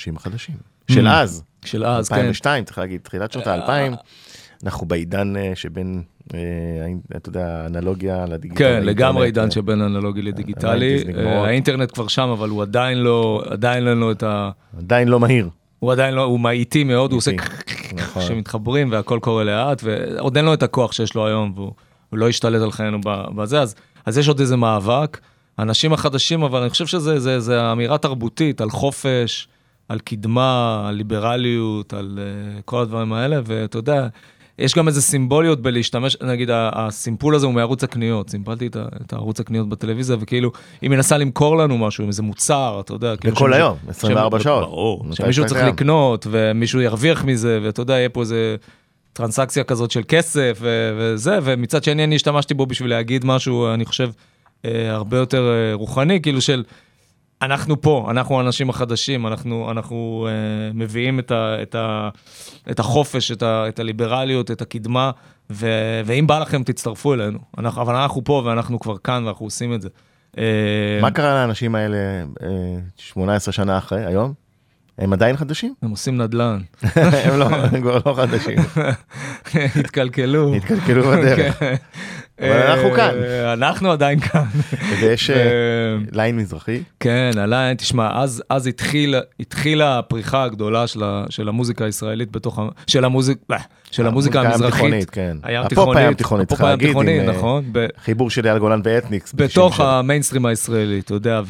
[0.00, 0.54] האנשים החדשים?
[0.90, 1.10] של Mm.
[1.10, 2.14] אז, של אז, כן.
[2.14, 3.96] 2002, צריך להגיד, תחילת שנות ה-2000,
[4.64, 6.02] אנחנו בעידן אה, שבין,
[6.34, 6.38] אה,
[7.16, 8.58] אתה יודע, האנלוגיה לדיגיטל.
[8.58, 10.98] כן, לגמרי עידן אה, שבין אנלוגי לדיגיטלי.
[10.98, 11.26] ה-90s נגמרות.
[11.26, 14.50] אה, האינטרנט כבר שם, אבל הוא עדיין לא, עדיין אין לו את ה...
[14.78, 15.48] עדיין לא מהיר.
[15.78, 17.30] הוא עדיין לא, הוא איטי מאוד, הוא עושה
[17.92, 18.22] נכון.
[18.22, 21.72] שמתחברים והכל קורה לאט, ועוד אין לו את הכוח שיש לו היום, והוא
[22.10, 22.98] הוא לא ישתלט על חיינו
[23.36, 25.20] בזה, אז, יש עוד איזה מאבק.
[25.58, 29.48] האנשים החדשים, אבל אני חושב שזה זה, זה אמירה תרבותית על חופש,
[29.90, 34.06] על קדמה, על ליברליות, על uh, כל הדברים האלה, ואתה יודע,
[34.58, 38.76] יש גם איזה סימבוליות בלהשתמש, נגיד הסימפול הזה הוא מערוץ הקניות, סימפלתי את,
[39.06, 40.50] את הערוץ הקניות בטלוויזיה, וכאילו,
[40.82, 44.42] היא מנסה למכור לנו משהו, איזה מוצר, אתה יודע, כאילו לכל שמישהו- היום, 24 ש-
[44.42, 44.64] שעות.
[44.64, 45.74] ברור, שמישהו צריך קיים.
[45.74, 48.56] לקנות, ומישהו ירוויח מזה, ואתה יודע, יהיה פה איזה
[49.12, 53.84] טרנסקציה כזאת של כסף ו- וזה, ומצד שני אני השתמשתי בו בשביל להגיד משהו, אני
[53.84, 54.10] חושב,
[54.64, 56.62] אה, הרבה יותר אה, רוחני, כאילו של...
[57.42, 62.08] אנחנו פה, אנחנו האנשים החדשים, אנחנו, אנחנו uh, מביאים את, ה, את, ה,
[62.70, 65.10] את החופש, את, ה, את הליברליות, את הקדמה,
[65.50, 65.66] ו,
[66.04, 67.38] ואם בא לכם תצטרפו אלינו.
[67.58, 69.88] אנחנו, אבל אנחנו פה ואנחנו כבר כאן ואנחנו עושים את זה.
[70.38, 71.96] אה, מה קרה לאנשים האלה
[72.42, 72.48] אה,
[72.96, 74.49] 18 שנה אחרי, היום?
[74.98, 75.74] הם עדיין חדשים?
[75.82, 76.58] הם עושים נדל"ן,
[77.24, 78.58] הם לא, הם כבר לא חדשים.
[79.80, 80.54] התקלקלו.
[80.54, 81.58] התקלקלו בדרך.
[81.58, 81.74] כן.
[82.40, 83.14] אבל אנחנו כאן.
[83.22, 84.44] אה, אנחנו עדיין כאן.
[85.00, 86.82] ויש אה, ו- line מזרחי.
[87.00, 92.58] כן, עליי, תשמע, אז, אז התחיל, התחילה הפריחה הגדולה של, ה, של המוזיקה הישראלית בתוך,
[92.58, 93.56] ה, של, המוזיק, אה,
[93.90, 94.74] של המוזיקה הים המזרחית.
[94.74, 95.36] תיכונית, כן.
[95.42, 97.72] הים הפופ הים תיכונית, צריך הים להגיד, אה, נכון.
[98.04, 99.32] חיבור של אייל גולן ואתניקס.
[99.34, 101.40] בתוך המיינסטרים הישראלי, אתה יודע.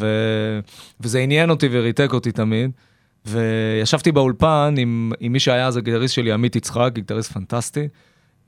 [1.00, 2.70] וזה עניין אותי וריתק אותי תמיד.
[3.26, 7.88] וישבתי באולפן עם, עם מי שהיה אז הגיטריסט שלי, עמית יצחק, גיטריסט פנטסטי,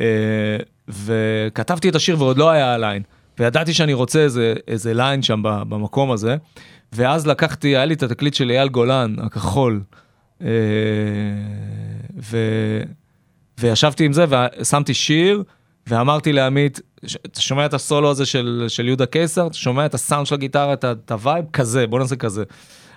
[0.00, 0.56] אה,
[0.88, 3.02] וכתבתי את השיר ועוד לא היה ה line,
[3.38, 6.36] וידעתי שאני רוצה איזה, איזה line שם במקום הזה,
[6.92, 9.82] ואז לקחתי, היה לי את התקליט של אייל גולן, הכחול,
[10.42, 10.48] אה,
[12.22, 12.36] ו...
[13.60, 14.24] וישבתי עם זה
[14.60, 15.42] ושמתי שיר,
[15.86, 16.80] ואמרתי לעמית,
[17.26, 20.72] אתה שומע את הסולו הזה של, של יהודה קיסר, אתה שומע את הסאונד של הגיטרה,
[20.72, 22.44] את ה vibe, כזה, בוא נעשה כזה.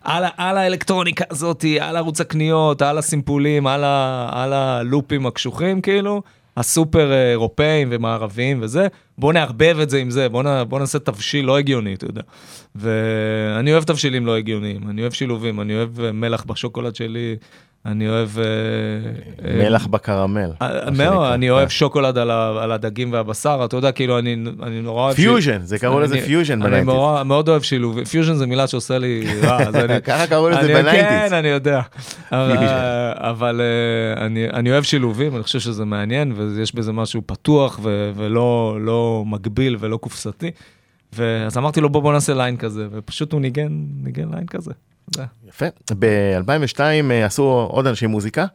[0.06, 6.22] על, על האלקטרוניקה הזאתי, על ערוץ הקניות, על הסימפולים, על, ה, על הלופים הקשוחים, כאילו,
[6.58, 8.88] הסופר אה, אירופאים ומערביים וזה,
[9.18, 12.22] בוא נערבב את זה עם זה, בוא, נ, בוא נעשה תבשיל לא הגיוני, אתה יודע.
[12.76, 17.36] ואני אוהב תבשילים לא הגיוניים, אני אוהב שילובים, אני אוהב אה, מלח בשוקולד שלי,
[17.86, 18.30] אני אוהב...
[18.39, 18.43] אה,
[19.50, 20.50] אה, מלח בקרמל.
[20.62, 21.34] אה, מאוד, שנקרא.
[21.34, 25.15] אני אוהב שוקולד על הדגים והבשר, אתה יודע, כאילו, אני אני נורא אוהב...
[25.15, 26.93] פיוז'ן, זה קראו לזה אני- פיוז'ן אני ב nineties.
[26.95, 30.02] נורא- מאוד אוהב שילוב, פיוז'ן זה מילה שעושה לי רע, אני...
[30.08, 31.30] ככה קראו לזה אני- ב nineties.
[31.32, 31.82] כן, אני יודע.
[33.15, 33.62] אבל-
[34.17, 37.80] אני אני אוהב שילובים, אני חושב שזה מעניין, ויש בזה משהו פתוח
[38.15, 38.45] ולא
[38.82, 40.52] לא מגביל ולא קופסתי.
[41.13, 43.67] ואז אמרתי לו, בוא בוא נעשה line כזה, ופשוט הוא ניגן
[44.04, 44.71] ניגן line כזה.
[45.48, 45.65] יפה.
[46.00, 46.80] ב-2002
[47.26, 48.46] עשו עוד אנשים מוזיקה,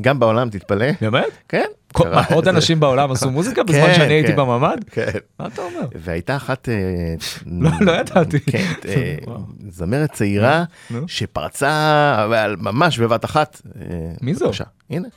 [0.00, 0.86] גם בעולם, תתפלא.
[1.00, 1.30] באמת?
[1.48, 1.66] כן.
[1.98, 4.36] מה, עוד אנשים בעולם עשו מוזיקה בזמן כן, שאני הייתי כן.
[4.36, 4.78] בממ"ד?
[4.90, 5.10] כן.
[5.40, 5.86] מה אתה אומר?
[5.94, 6.74] והייתה אחת, אה,
[7.46, 8.40] לא, לא ידעתי.
[8.52, 9.16] כן, אה.
[9.68, 10.64] זמרת צעירה.
[11.06, 12.26] שפרצה
[12.58, 13.62] ממש בבת אחת.
[13.80, 13.82] אה,
[14.20, 14.50] מי זו?
[14.90, 15.08] הנה.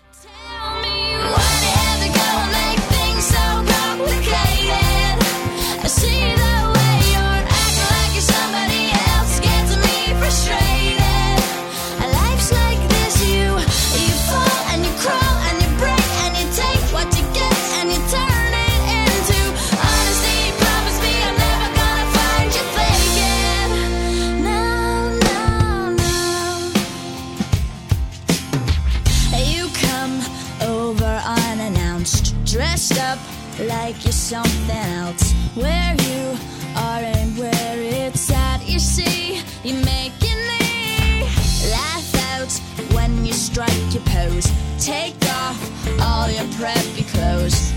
[34.34, 35.32] Something else.
[35.54, 36.36] Where you
[36.76, 41.22] are and where it's at, you see, you're making me
[41.70, 42.52] laugh out
[42.96, 44.52] when you strike your pose.
[44.80, 45.60] Take off
[46.02, 47.74] all your preppy clothes.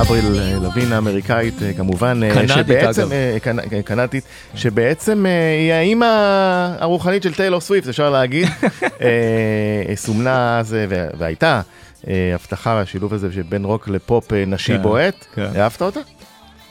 [0.00, 3.80] אבריל אה, לוין האמריקאית אה, כמובן, אה, קנדית, שבעצם, אגב.
[3.84, 5.26] קנדית, שבעצם
[5.58, 6.06] היא האימא
[6.78, 8.48] הרוחנית של טיילור סוויפט, אפשר להגיד,
[9.94, 11.60] סומנה אז, וה- והייתה
[12.34, 15.46] הבטחה והשילוב הזה שבין רוק לפופ נשי כן, בועט, כן.
[15.56, 16.00] אהבת אותה?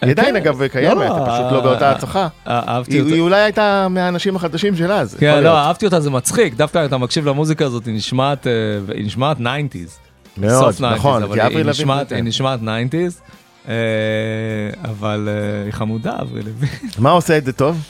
[0.01, 2.27] היא עדיין אגב קיימת, לא, פשוט לא באותה הצלחה.
[2.47, 3.13] אהבתי היא אותה.
[3.13, 5.15] היא אולי הייתה מהאנשים החדשים של אז.
[5.19, 5.43] כן.
[5.43, 10.04] לא, אהבתי אותה, זה מצחיק, דווקא אתה מקשיב למוזיקה הזאת, היא נשמעת 90's.
[10.37, 13.21] מאוד, סוף 90's, נכון, אבל כי היא- נשמעת- זה- היא נשמעת 90's,
[13.67, 13.73] אה,
[14.83, 16.69] אבל אה, היא חמודה, אברי לוין.
[16.99, 17.81] מה עושה את זה טוב?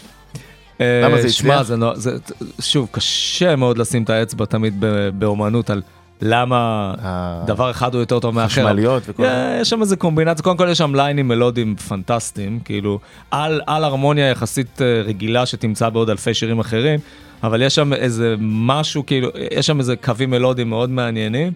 [0.80, 1.68] למה זה שמע, הצליח?
[1.68, 2.18] זה נו- זה-
[2.62, 5.82] שוב, קשה מאוד לשים את האצבע תמיד באומנות על
[6.22, 6.94] למה
[7.48, 8.48] דבר אחד הוא יותר טוב מאחר.
[8.48, 13.00] חשמליות וכל אה, יש שם איזה קומבינציה, קודם כל יש שם ליינים מלודיים פנטסטיים, כאילו,
[13.32, 17.00] על, על הרמוניה יחסית אה, רגילה שתמצא בעוד אלפי שירים אחרים,
[17.44, 21.52] אבל יש שם איזה משהו, כאילו, יש שם איזה קווים מלודיים מאוד מעניינים,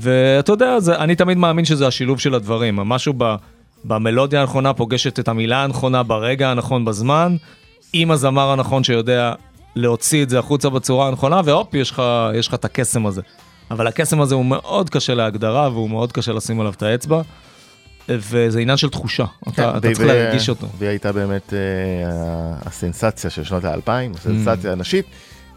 [0.00, 3.34] ואתה יודע, זה, אני תמיד מאמין שזה השילוב של הדברים, משהו ב,
[3.84, 7.36] במלודיה הנכונה פוגשת את המילה הנכונה ברגע הנכון בזמן,
[7.92, 9.32] עם הזמר הנכון שיודע
[9.76, 12.02] להוציא את זה החוצה בצורה הנכונה, והופ, יש לך,
[12.34, 13.22] יש לך את הקסם הזה.
[13.70, 17.22] אבל הקסם הזה הוא מאוד קשה להגדרה והוא מאוד קשה לשים עליו את האצבע,
[18.08, 20.66] וזה עניין של תחושה, אתה, כן, אתה ו- צריך להרגיש אותו.
[20.78, 21.58] והיא הייתה באמת אה,
[22.66, 25.06] הסנסציה של שנות האלפיים, הסנסציה הנשית.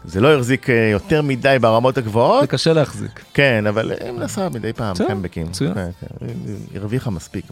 [0.04, 3.24] זה לא החזיק אה, יותר מדי ברמות זה הגבוהות, קשה להחזיק.
[3.34, 5.46] כן, אבל היא מנסה מדי פעם, קמבקים.
[5.46, 5.74] מצוין.
[5.74, 6.34] כן, כן, היא-
[6.70, 7.44] היא הרוויחה מספיק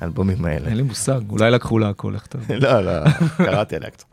[0.00, 0.68] מהאלבומים האלה.
[0.68, 2.38] אין לי מושג, אולי לקחו לה הכל, איך אתה...
[2.60, 2.92] לא, לא,
[3.36, 4.04] קראתי עליה קצת.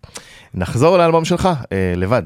[0.53, 2.23] נחזור לאלבום שלך, אה, לבד.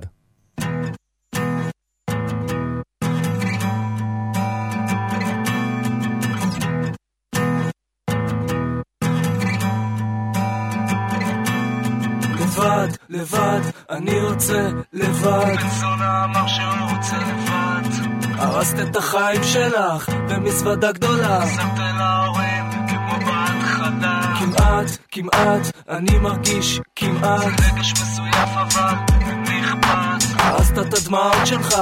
[13.90, 15.56] אני רוצה לבד.
[15.58, 17.90] בן זונה אמר שהוא רוצה לבד.
[18.38, 21.48] הרסת את החיים שלך במזוודה גדולה.
[21.48, 24.36] שמת להורים כמו בהתחלה.
[24.40, 27.44] כמעט, כמעט, אני מרגיש כמעט.
[27.44, 28.94] רגש מסויף אבל
[29.28, 30.40] למי אכפת?
[30.40, 31.76] הרסת את הדמעות שלך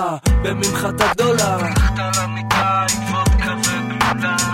[0.44, 1.56] בממחטה גדולה.
[1.56, 4.53] הלכת למיטה עם וודקה וגלולה.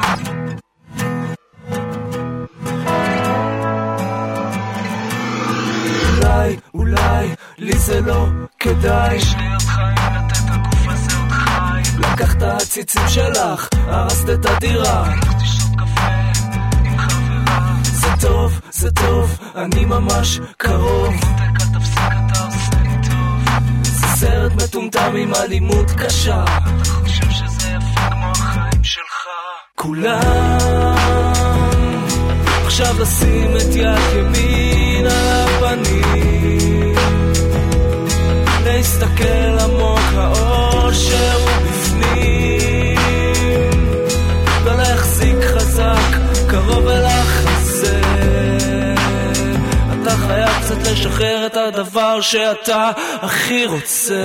[7.59, 8.25] לי זה לא
[8.59, 9.15] כדאי.
[9.15, 11.99] יש לי עוד חיים לתת הגוף הזה עוד חיים.
[11.99, 15.13] לקחת עציצים שלך, הרסת את הדירה.
[17.83, 21.13] זה טוב, זה טוב, אני ממש קרוב.
[23.83, 26.43] זה סרט מטומטם עם אלימות קשה.
[26.43, 29.27] אתה חושב שזה יפה כמו החיים שלך.
[29.75, 30.19] כולם
[32.65, 36.28] עכשיו לשים את יד ימין על הפנים
[38.89, 42.95] להסתכל עמוק האושר הוא בפנים.
[44.65, 46.17] לא להחזיק חזק
[46.47, 48.01] קרוב אל החזה
[50.01, 54.23] אתה חייב קצת לשחרר את הדבר שאתה הכי רוצה.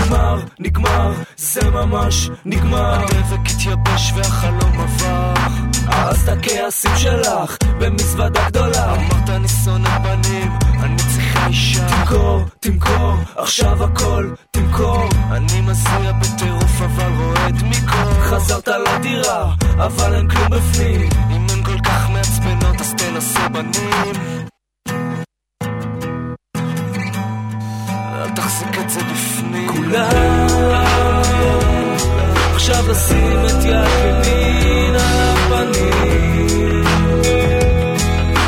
[0.00, 1.12] נגמר, נגמר,
[1.52, 2.94] זה ממש נגמר.
[2.94, 5.34] הדבק התייבש והחלום עבר.
[5.86, 8.94] הרסת הכעסים שלך במזוודה גדולה.
[8.94, 11.86] אמרת אני שונא בנים, אני צריכה אישה.
[11.88, 15.08] תמכור, תמכור, עכשיו הכל תמכור.
[15.30, 18.12] אני מזיע בטירוף אבל רועד מקור.
[18.20, 21.08] חזרת לדירה, אבל אין כלום בפנים.
[21.30, 24.14] אם הן כל כך מעצבנות אז תנסה בנים.
[27.88, 29.68] אל תחזיק את זה בפנים.
[29.68, 30.77] כולם
[32.88, 36.82] לשים את יד ימין על הפנים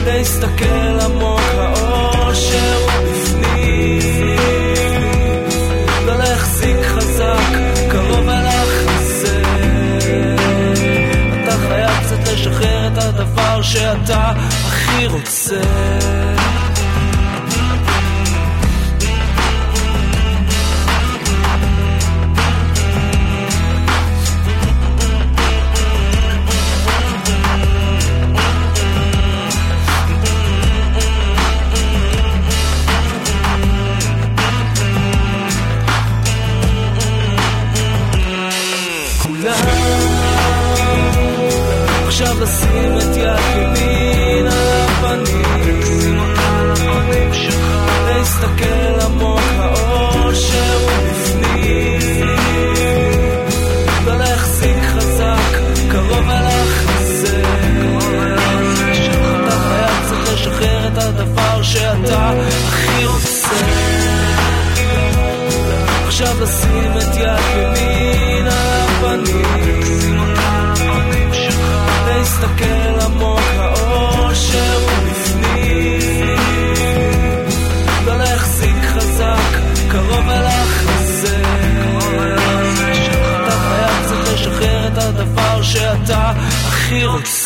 [0.07, 1.41] להסתכל עמוק
[3.13, 4.37] בפנים.
[6.07, 6.15] לא
[13.63, 14.33] שאתה
[14.67, 15.61] הכי רוצה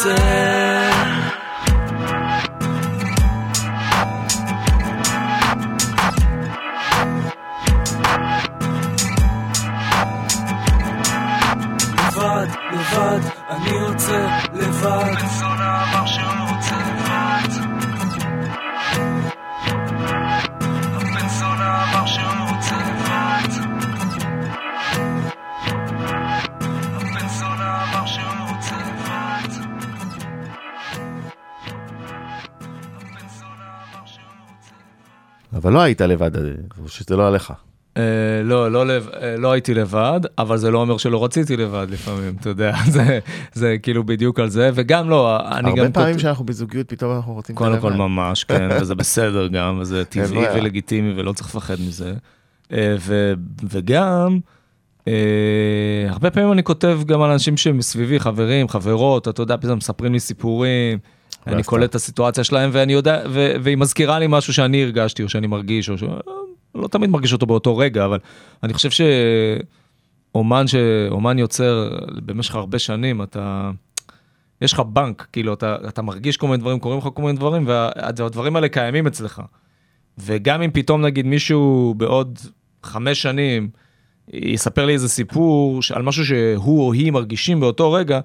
[0.06, 0.53] הכי
[35.74, 36.30] לא היית לבד,
[36.82, 37.52] או שזה לא עליך.
[37.96, 38.02] אה,
[38.44, 38.84] לא, לא,
[39.22, 43.18] אה, לא הייתי לבד, אבל זה לא אומר שלא רציתי לבד לפעמים, אתה יודע, זה,
[43.52, 45.78] זה כאילו בדיוק על זה, וגם לא, אני גם...
[45.78, 47.92] הרבה פעמים שאנחנו בזוגיות, פתאום אנחנו רוצים קודם כל.
[47.92, 50.46] ממש, כן, וזה בסדר גם, וזה טבעי.
[50.54, 52.14] ולגיטימי ולא צריך לפחד מזה.
[52.72, 53.32] אה, ו,
[53.70, 54.38] וגם,
[55.08, 55.12] אה,
[56.08, 60.20] הרבה פעמים אני כותב גם על אנשים שמסביבי, חברים, חברות, אתה יודע, פתאום מספרים לי
[60.20, 60.98] סיפורים,
[61.46, 65.28] אני קולט את הסיטואציה שלהם, ואני יודע, ו, והיא מזכירה לי משהו שאני הרגשתי, או
[65.28, 66.04] שאני מרגיש, או ש...
[66.74, 68.18] לא תמיד מרגיש אותו באותו רגע, אבל
[68.62, 69.06] אני חושב
[70.32, 70.74] שאומן ש...
[71.10, 73.70] אומן יוצר במשך הרבה שנים, אתה...
[74.60, 77.64] יש לך בנק, כאילו, אתה, אתה מרגיש כל מיני דברים, קורים לך כל מיני דברים,
[77.66, 79.42] והדברים האלה קיימים אצלך.
[80.18, 82.38] וגם אם פתאום נגיד מישהו בעוד
[82.82, 83.68] חמש שנים
[84.32, 88.20] יספר לי איזה סיפור על משהו שהוא או היא מרגישים באותו רגע,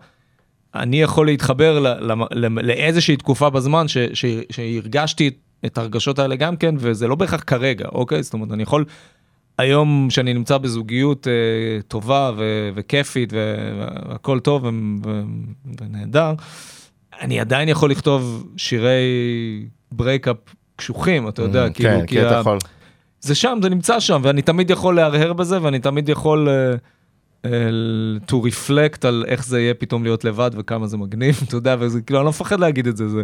[0.76, 5.30] אני יכול להתחבר ל- ל- ל- לאיזושהי תקופה בזמן ש- ש- שהרגשתי
[5.66, 8.24] את הרגשות האלה גם כן, וזה לא בהכרח כרגע, אוקיי?
[8.24, 8.86] זאת אומרת, אני יכול
[9.58, 11.34] היום שאני נמצא בזוגיות אה,
[11.88, 13.34] טובה ו- וכיפית
[14.10, 14.70] והכל טוב ו-
[15.06, 15.22] ו-
[15.82, 16.34] ונהדר,
[17.22, 19.02] אני עדיין יכול לכתוב שירי
[19.92, 20.38] breakup
[20.76, 22.58] קשוחים, אתה יודע, Mm, כאילו, כן, כי אתה ה- יכול.
[23.22, 26.78] זה שם, זה נמצא שם, ואני תמיד יכול להרהר בזה, ואני תמיד יכול uh,
[28.28, 32.02] to reflect על איך זה יהיה פתאום להיות לבד וכמה זה מגניב, אתה יודע, וזה
[32.02, 33.24] כאילו, אני לא מפחד להגיד את זה, זה...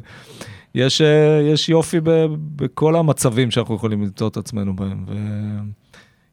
[0.75, 1.05] יש, uh,
[1.53, 5.05] יש יופי ב, בכל המצבים שאנחנו יכולים למצוא את עצמנו בהם,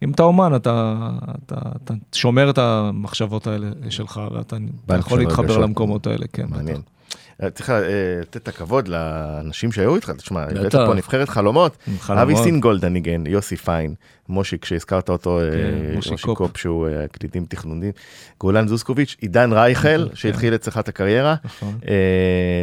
[0.03, 1.11] ואם אתה אומן, אתה,
[1.47, 4.57] אתה, אתה שומר את המחשבות האלה שלך, ואתה
[4.87, 5.59] אתה יכול להתחבר.
[5.59, 6.47] למקומות האלה, כן.
[6.49, 6.77] מעניין.
[6.77, 7.02] בטח.
[7.43, 7.81] אה, צריך אה,
[8.21, 10.75] לתת את הכבוד לאנשים שהיו איתך, תשמע, הבאת.
[10.75, 11.77] פה נבחרת חלומות.
[12.09, 13.95] אבי סינגולד הניגן, יוסי פיין,
[14.29, 16.57] מושי, כשהזכרת אותו, אה, כן, מושי מושי קופ.
[16.57, 17.93] שהוא הקליטים תכנונים,
[18.41, 20.07] גולן זוסקוביץ', עידן רייכל.
[20.15, 21.79] שהתחיל אצלך את הקריירה, נכון.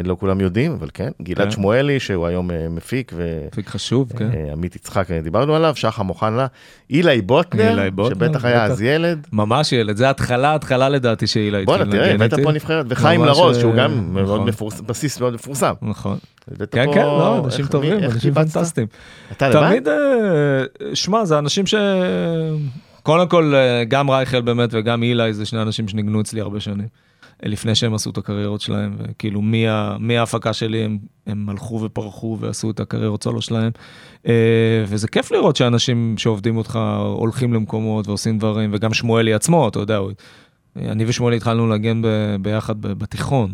[0.04, 1.52] לא כולם יודעים, אבל כן, גלעד כן.
[1.52, 3.14] שמואלי, שהוא היום מפיק.
[3.48, 4.30] מפיק חשוב, כן.
[4.52, 6.48] עמית יצחק, דיברנו עליו, שחר מוחנה,
[6.90, 8.66] אילי בוטנר, שבטח היה.
[8.66, 9.28] אז ילד.
[9.34, 12.44] ממש ילד, זה התחלה, התחלה לדעתי שהילה התחיל בואנה, תראה, לנגן הבאת איתי.
[12.44, 14.46] פה נבחרת, וחיים לרוז, שהוא גם מאוד נכון.
[14.86, 15.74] בסיס מאוד מפורסם.
[15.82, 16.18] נכון.
[16.72, 18.34] כן, פה- כן, לא, אנשים איך- טובים, מי- אנשים?
[18.34, 18.88] פנטסטיים.
[19.32, 19.68] אתה לבד?
[19.70, 19.96] תמיד, אה,
[20.94, 21.76] שמע, זה אנשים ש...
[23.04, 26.88] קודם כל, אה, גם רייכל באמת וגם אילי זה שני אנשים שניגנו אצלי הרבה שנים.
[27.44, 30.98] לפני שהם עשו את הקריירות שלהם, וכאילו מה- מההפקה שלי הם,
[31.28, 33.72] הם הלכו ופרחו ועשו את הקריירות סולו שלהם.
[34.28, 34.34] אה,
[34.88, 36.80] וזה כיף לראות שאנשים שעובדים אותך
[37.16, 40.00] הולכים למקומות ועושים דברים, וגם שמואלי עצמו, אתה יודע,
[40.78, 42.02] אני ושמואלי התחלנו לנגן
[42.42, 43.54] ביחד בתיכון.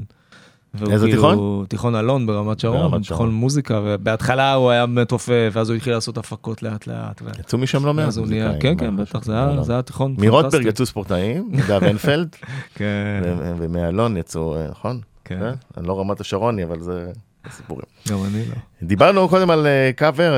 [0.91, 1.65] איזה כאילו- תיכון?
[1.69, 3.31] תיכון אלון ברמת שרון, תיכון.
[3.33, 7.21] מוזיקה, ובהתחלה הוא היה באמת רופא, ואז הוא התחיל לעשות הפקות לאט לאט.
[7.39, 9.23] יצאו משם לא מעט מוזיקאים, כן, כן, בטח, חשוב.
[9.63, 10.69] זה היה- תיכון מרוטברג פנטסטי.
[10.69, 12.35] יצאו ספורטאים, נדב הנפלד,
[12.75, 13.21] כן,
[13.57, 14.99] ומאלון יצאו, אה, נכון?
[15.25, 15.41] כן.
[15.41, 15.51] אה?
[15.77, 17.11] אני לא רמת השרוני, אבל זה
[17.51, 17.85] סיפורים.
[18.09, 18.55] גם אני לא.
[18.83, 20.33] דיברנו קודם על אה, קאבר,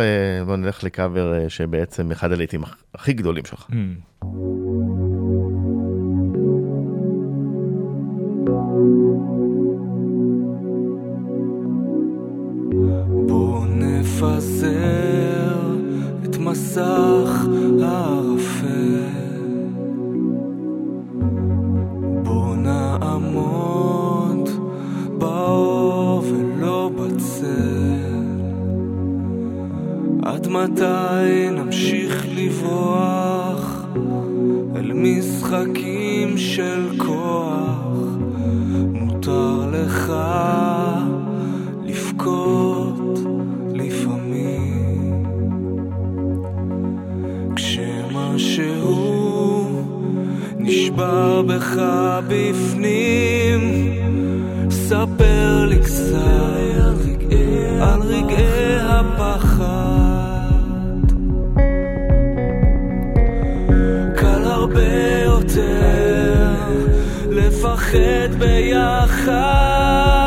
[0.45, 3.65] בוא נלך לקאבר שבעצם אחד הלעיתים הכ- הכי גדולים שלך.
[14.17, 15.75] נפזר
[16.25, 17.45] את מסך
[17.81, 18.97] הערפל.
[22.23, 24.49] בוא נעמוד
[25.17, 27.47] באור ולא בצל.
[30.23, 33.85] עד מתי נמשיך לברוח
[34.75, 38.17] אל משחקים של כוח?
[38.91, 40.13] מותר לך
[41.83, 42.66] לבכות
[50.77, 51.75] נשבר בך
[52.27, 53.61] בפנים.
[54.69, 56.17] ספר לי קצת
[57.81, 59.67] על רגעי הפחד.
[64.15, 66.53] קל הרבה יותר
[67.29, 70.26] לפחד ביחד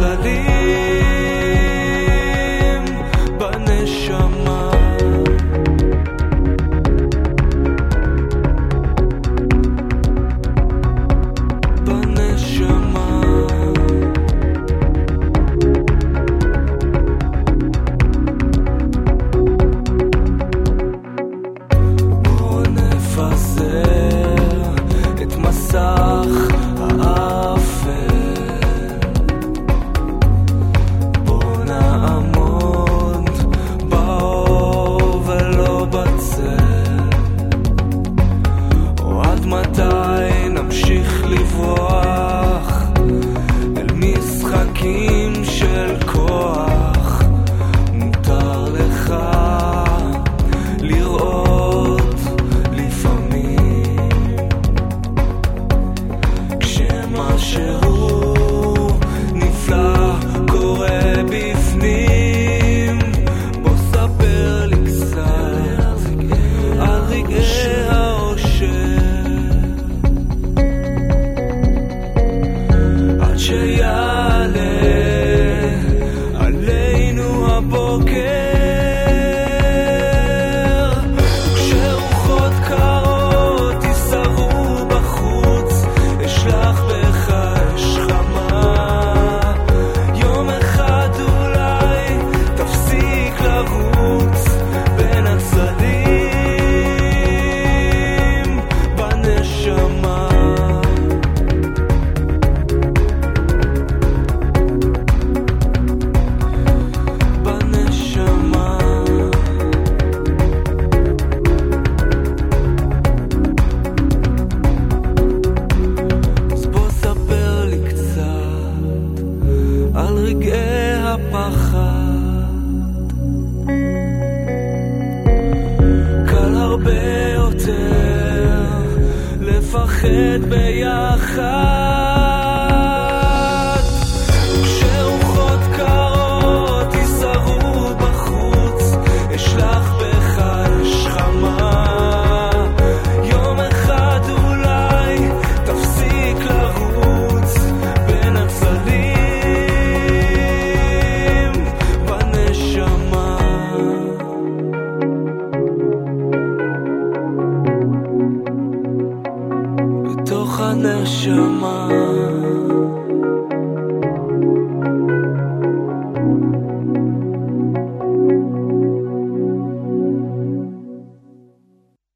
[0.00, 0.59] בין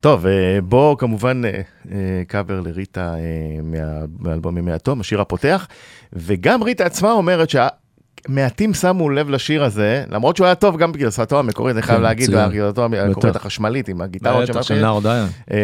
[0.04, 1.60] טוב, אה, בוא כמובן אה,
[1.92, 3.20] אה, קאבר לריטה אה,
[3.62, 5.68] מה- מאלבום ימי התום, השיר הפותח,
[6.12, 7.50] וגם ריטה עצמה אומרת
[8.34, 12.02] שמעטים שמו לב לשיר הזה, למרות שהוא היה טוב גם בגרסתו המקורית, אני חייב כן,
[12.02, 12.30] להגיד.
[12.30, 13.36] בגרסתו המקורית.
[13.36, 14.50] החשמלית עם הגיטרות
[15.02, 15.26] דיין.
[15.50, 15.58] אה,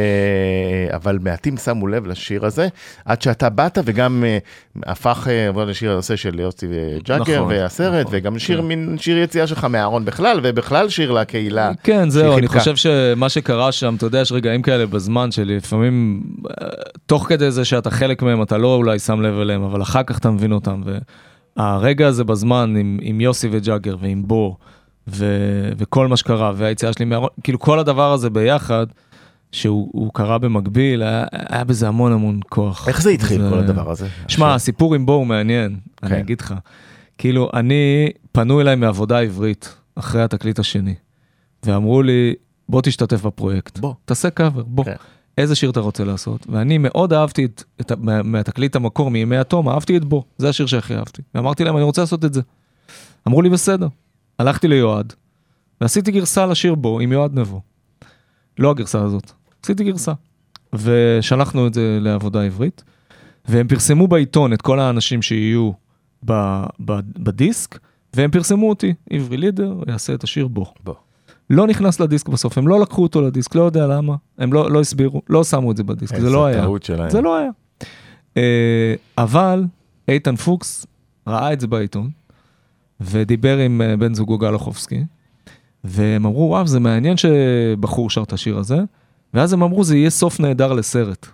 [0.97, 2.68] אבל מעטים שמו לב לשיר הזה,
[3.05, 4.39] עד שאתה באת וגם אה,
[4.87, 6.66] הפך אה, בוא לשיר הנושא של יוסי
[7.05, 8.66] ג'אגר נכון, והסרט, נכון, וגם שיר כן.
[8.66, 11.71] מין שיר יציאה שלך מהארון בכלל, ובכלל שיר לקהילה.
[11.83, 12.49] כן, זהו, אני.
[12.49, 16.23] חושב שמה שקרה שם, אתה יודע, יש רגעים כאלה בזמן שלפעמים,
[17.07, 20.18] תוך כדי זה שאתה חלק מהם, אתה לא אולי שם לב אליהם, אבל אחר כך
[20.18, 20.83] אתה מבין אותם.
[21.61, 24.57] והרגע הזה בזמן עם, עם יוסי וג'אגר ועם בור,
[25.09, 25.27] ו,
[25.79, 28.87] וכל מה שקרה, והיציאה שלי מהארון, כאילו כל הדבר הזה ביחד,
[29.53, 32.89] שהוא הוא קרה במקביל, היה, היה בזה המון המון כוח.
[32.89, 34.09] איך זה התחיל זה- כל הדבר הזה?
[34.29, 36.07] שמע, הסיפור עם בו הוא מעניין, כן.
[36.07, 36.55] אני אגיד לך.
[37.19, 40.95] כאילו, אני, פנו אליי מעבודה עברית, אחרי התקליט השני,
[41.67, 42.35] ואמרו לי,
[42.69, 43.79] בוא תשתתף בפרויקט.
[43.79, 43.95] בוא.
[44.05, 44.85] תעשה קאבר, בוא.
[44.85, 44.95] כן.
[45.41, 46.47] איזה שיר אתה רוצה לעשות?
[46.51, 50.66] ואני מאוד אהבתי את, את, מה- מהתקליט המקור, מימי התום, אהבתי את בו, זה השיר
[50.66, 51.22] שהכי אהבתי.
[51.34, 52.41] ואמרתי להם, אני רוצה לעשות את זה.
[53.28, 53.88] אמרו לי, בסדר.
[54.38, 55.12] הלכתי ליועד,
[55.80, 57.61] ועשיתי גרסה לשיר בו עם יועד נבו.
[58.59, 59.32] לא הגרסה הזאת,
[59.64, 60.12] עשיתי גרסה.
[60.72, 62.84] ושלחנו את זה לעבודה עברית,
[63.49, 65.70] והם פרסמו בעיתון את כל האנשים שיהיו
[66.24, 66.32] ב,
[66.84, 67.78] ב, בדיסק,
[68.14, 70.74] והם פרסמו אותי, עברי לידר יעשה את השיר בו.
[70.84, 70.95] בוא.
[71.51, 74.80] לא נכנס לדיסק בסוף, הם לא לקחו אותו לדיסק, לא יודע למה, הם לא, לא
[74.80, 76.64] הסבירו, לא שמו את זה בדיסק, זה לא היה.
[76.82, 77.11] שלהם.
[77.11, 77.51] זה לא היה.
[78.36, 79.64] אה, אבל
[80.09, 80.86] איתן פוקס
[81.26, 82.11] ראה את זה בעיתון,
[83.01, 85.05] ודיבר עם אה, בן זוגו גל אוחובסקי,
[85.84, 88.78] והם אמרו, וואו, זה מעניין שבחור שר את השיר הזה,
[89.34, 91.26] ואז הם אמרו, זה יהיה סוף נהדר לסרט.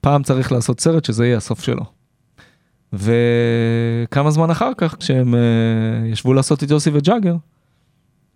[0.00, 1.84] פעם צריך לעשות סרט שזה יהיה הסוף שלו.
[2.92, 5.40] וכמה זמן אחר כך, כשהם אה,
[6.06, 7.36] ישבו לעשות את יוסי וג'אגר,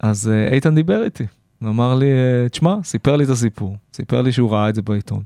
[0.00, 1.26] אז אה, איתן דיבר איתי,
[1.62, 5.22] ואמר לי, אה, תשמע, סיפר לי את הסיפור, סיפר לי שהוא ראה את זה בעיתון,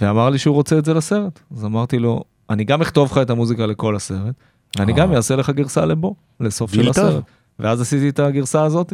[0.00, 1.40] ואמר לי שהוא רוצה את זה לסרט.
[1.56, 4.34] אז אמרתי לו, אני גם אכתוב לך את המוזיקה לכל הסרט,
[4.78, 5.16] ואני גם אה.
[5.16, 6.88] אעשה לך גרסה לבו, לסוף של.
[6.88, 7.24] הסרט.
[7.58, 8.92] ואז עשיתי את הגרסה הזאת,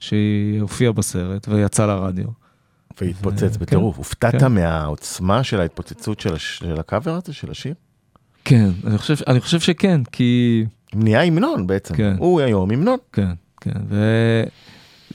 [0.00, 2.28] שהיא הופיעה בסרט ויצאה לרדיו.
[3.00, 3.96] והתפוצץ כן, בטירוף.
[3.96, 4.52] הופתעת כן.
[4.52, 7.74] מהעוצמה של ההתפוצצות של הקאבר הזה, של השיר?
[8.44, 10.64] כן, אני חושב, אני חושב שכן, כי...
[10.94, 11.94] נהיה המנון בעצם.
[11.94, 12.16] כן.
[12.18, 12.98] הוא היום המנון.
[13.12, 13.80] כן, כן,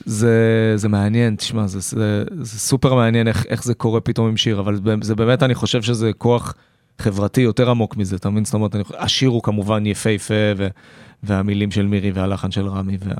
[0.06, 4.36] וזה זה מעניין, תשמע, זה, זה, זה סופר מעניין איך, איך זה קורה פתאום עם
[4.36, 6.54] שיר, אבל זה, באמת, אני חושב שזה כוח
[6.98, 8.44] חברתי יותר עמוק מזה, אתה מבין?
[8.44, 10.68] זאת אומרת, אני, השיר הוא כמובן יפהפה, ו,
[11.22, 13.14] והמילים של מירי והלחן של רמי, וה,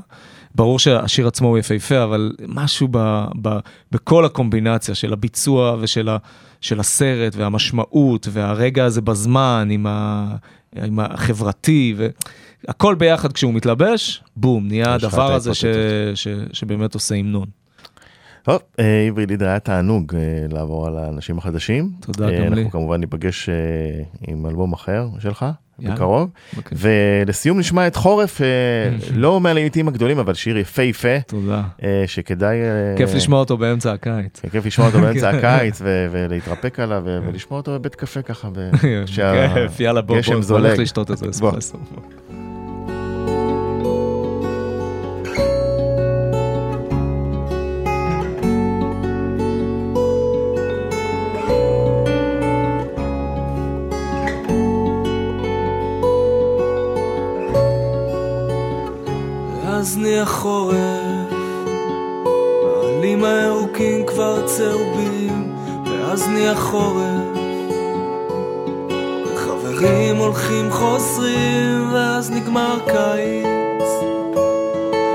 [0.55, 3.57] ברור שהשיר עצמו הוא יפהפה, אבל משהו ב, ב,
[3.91, 6.17] בכל הקומבינציה של הביצוע ושל ה,
[6.61, 10.35] של הסרט והמשמעות והרגע הזה בזמן עם, ה,
[10.75, 11.95] עם החברתי,
[12.67, 15.65] והכל ביחד כשהוא מתלבש, בום, נהיה הדבר הזה ש.
[16.15, 17.45] ש, שבאמת עושה המנון.
[18.43, 20.19] טוב, אה, עברי לידר, היה תענוג אה,
[20.51, 21.91] לעבור על האנשים החדשים.
[21.99, 22.61] תודה, אה, גם לי.
[22.61, 23.49] אנחנו כמובן ניפגש
[24.27, 25.45] עם אלבום אחר שלך.
[25.79, 26.29] בקרוב.
[26.57, 26.77] אוקיי.
[26.81, 28.47] ולסיום נשמע את חורף, אה,
[29.15, 31.61] לא מהלעיתים הגדולים, אבל שיר יפהפה, תודה.
[31.83, 32.57] אה, שכדאי...
[32.61, 34.41] אה, כיף לשמוע אותו באמצע הקיץ.
[34.51, 38.49] כיף לשמוע אותו באמצע הקיץ ולהתרפק עליו ולשמוע אותו בבית קפה ככה.
[38.53, 38.71] ב-
[39.05, 40.69] שה- כיף, יאללה, בוא, גשם בוא, בוא זולג.
[40.69, 41.49] נלך לשתות איזה בוא.
[41.49, 41.77] אספרסו.
[60.43, 61.33] חורף,
[62.65, 67.37] העלים הירוקים כבר צהובים, ואז נהיה חורף.
[69.35, 73.89] חברים הולכים חוזרים, ואז נגמר קיץ.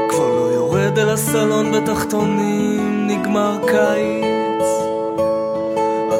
[0.08, 4.66] כבר לא יורד אל הסלון בתחתונים, נגמר קיץ.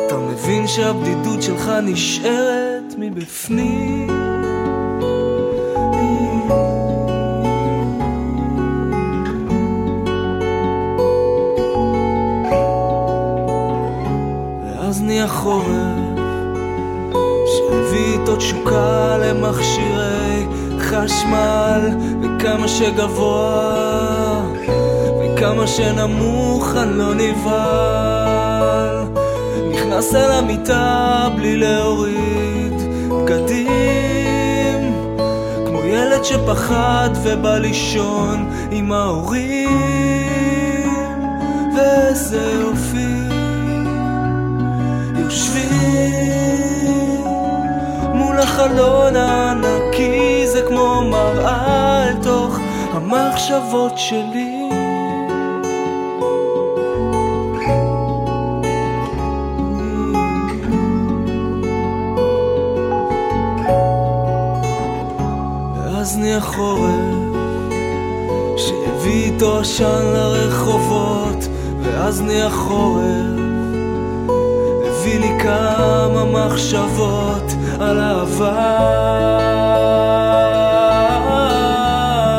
[0.07, 4.28] אתה מבין שהבדידות שלך נשארת מבפנים.
[15.23, 15.67] החורף
[17.47, 20.47] שהביא איתו תשוקה למכשירי
[20.81, 21.91] חשמל
[22.23, 24.43] וכמה שגבוה
[25.21, 28.19] וכמה שנמוך אני לא נבהל.
[29.73, 32.75] נכנס אל המיטה בלי להוריד
[33.09, 34.95] בגדים
[35.67, 39.69] כמו ילד שפחד ובא לישון עם ההורים
[41.77, 43.28] ואיזה יופי
[45.29, 47.25] יושבים
[48.15, 52.59] מול החלון הענקי זה כמו מראה אל תוך
[52.93, 54.69] המחשבות שלי.
[65.77, 66.91] ואז נהיה חורף
[68.57, 71.49] שהביא איתו עשן לרחובות
[71.83, 73.48] ואז נהיה חורף
[75.01, 78.79] הביא לי כמה מחשבות על אהבה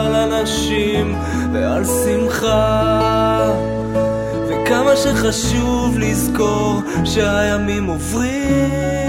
[0.06, 1.16] על אנשים
[1.54, 3.52] ועל שמחה.
[4.48, 9.00] וכמה שחשוב לזכור שהימים עוברים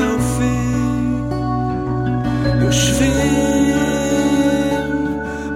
[0.00, 0.56] יופי
[2.60, 3.76] יושבים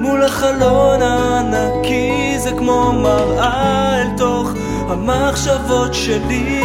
[0.01, 3.99] מול החלון הענקי זה כמו מראה
[5.01, 6.62] המחשבות שלי.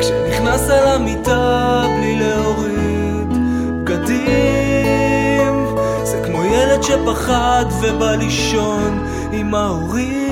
[0.00, 3.32] כשנכנס אל המיטה בלי להוריד
[3.84, 5.66] בגדים
[6.02, 10.22] זה כמו ילד שפחד ובא לישון עם ההורים.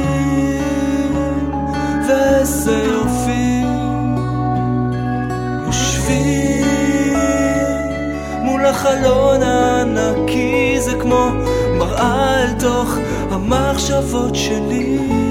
[2.08, 3.62] ואיזה יופי
[5.66, 6.64] יושבים
[8.42, 11.28] מול החלון הענקי זה כמו
[11.78, 12.94] מראה אל תוך
[13.30, 15.29] המחשבות שלי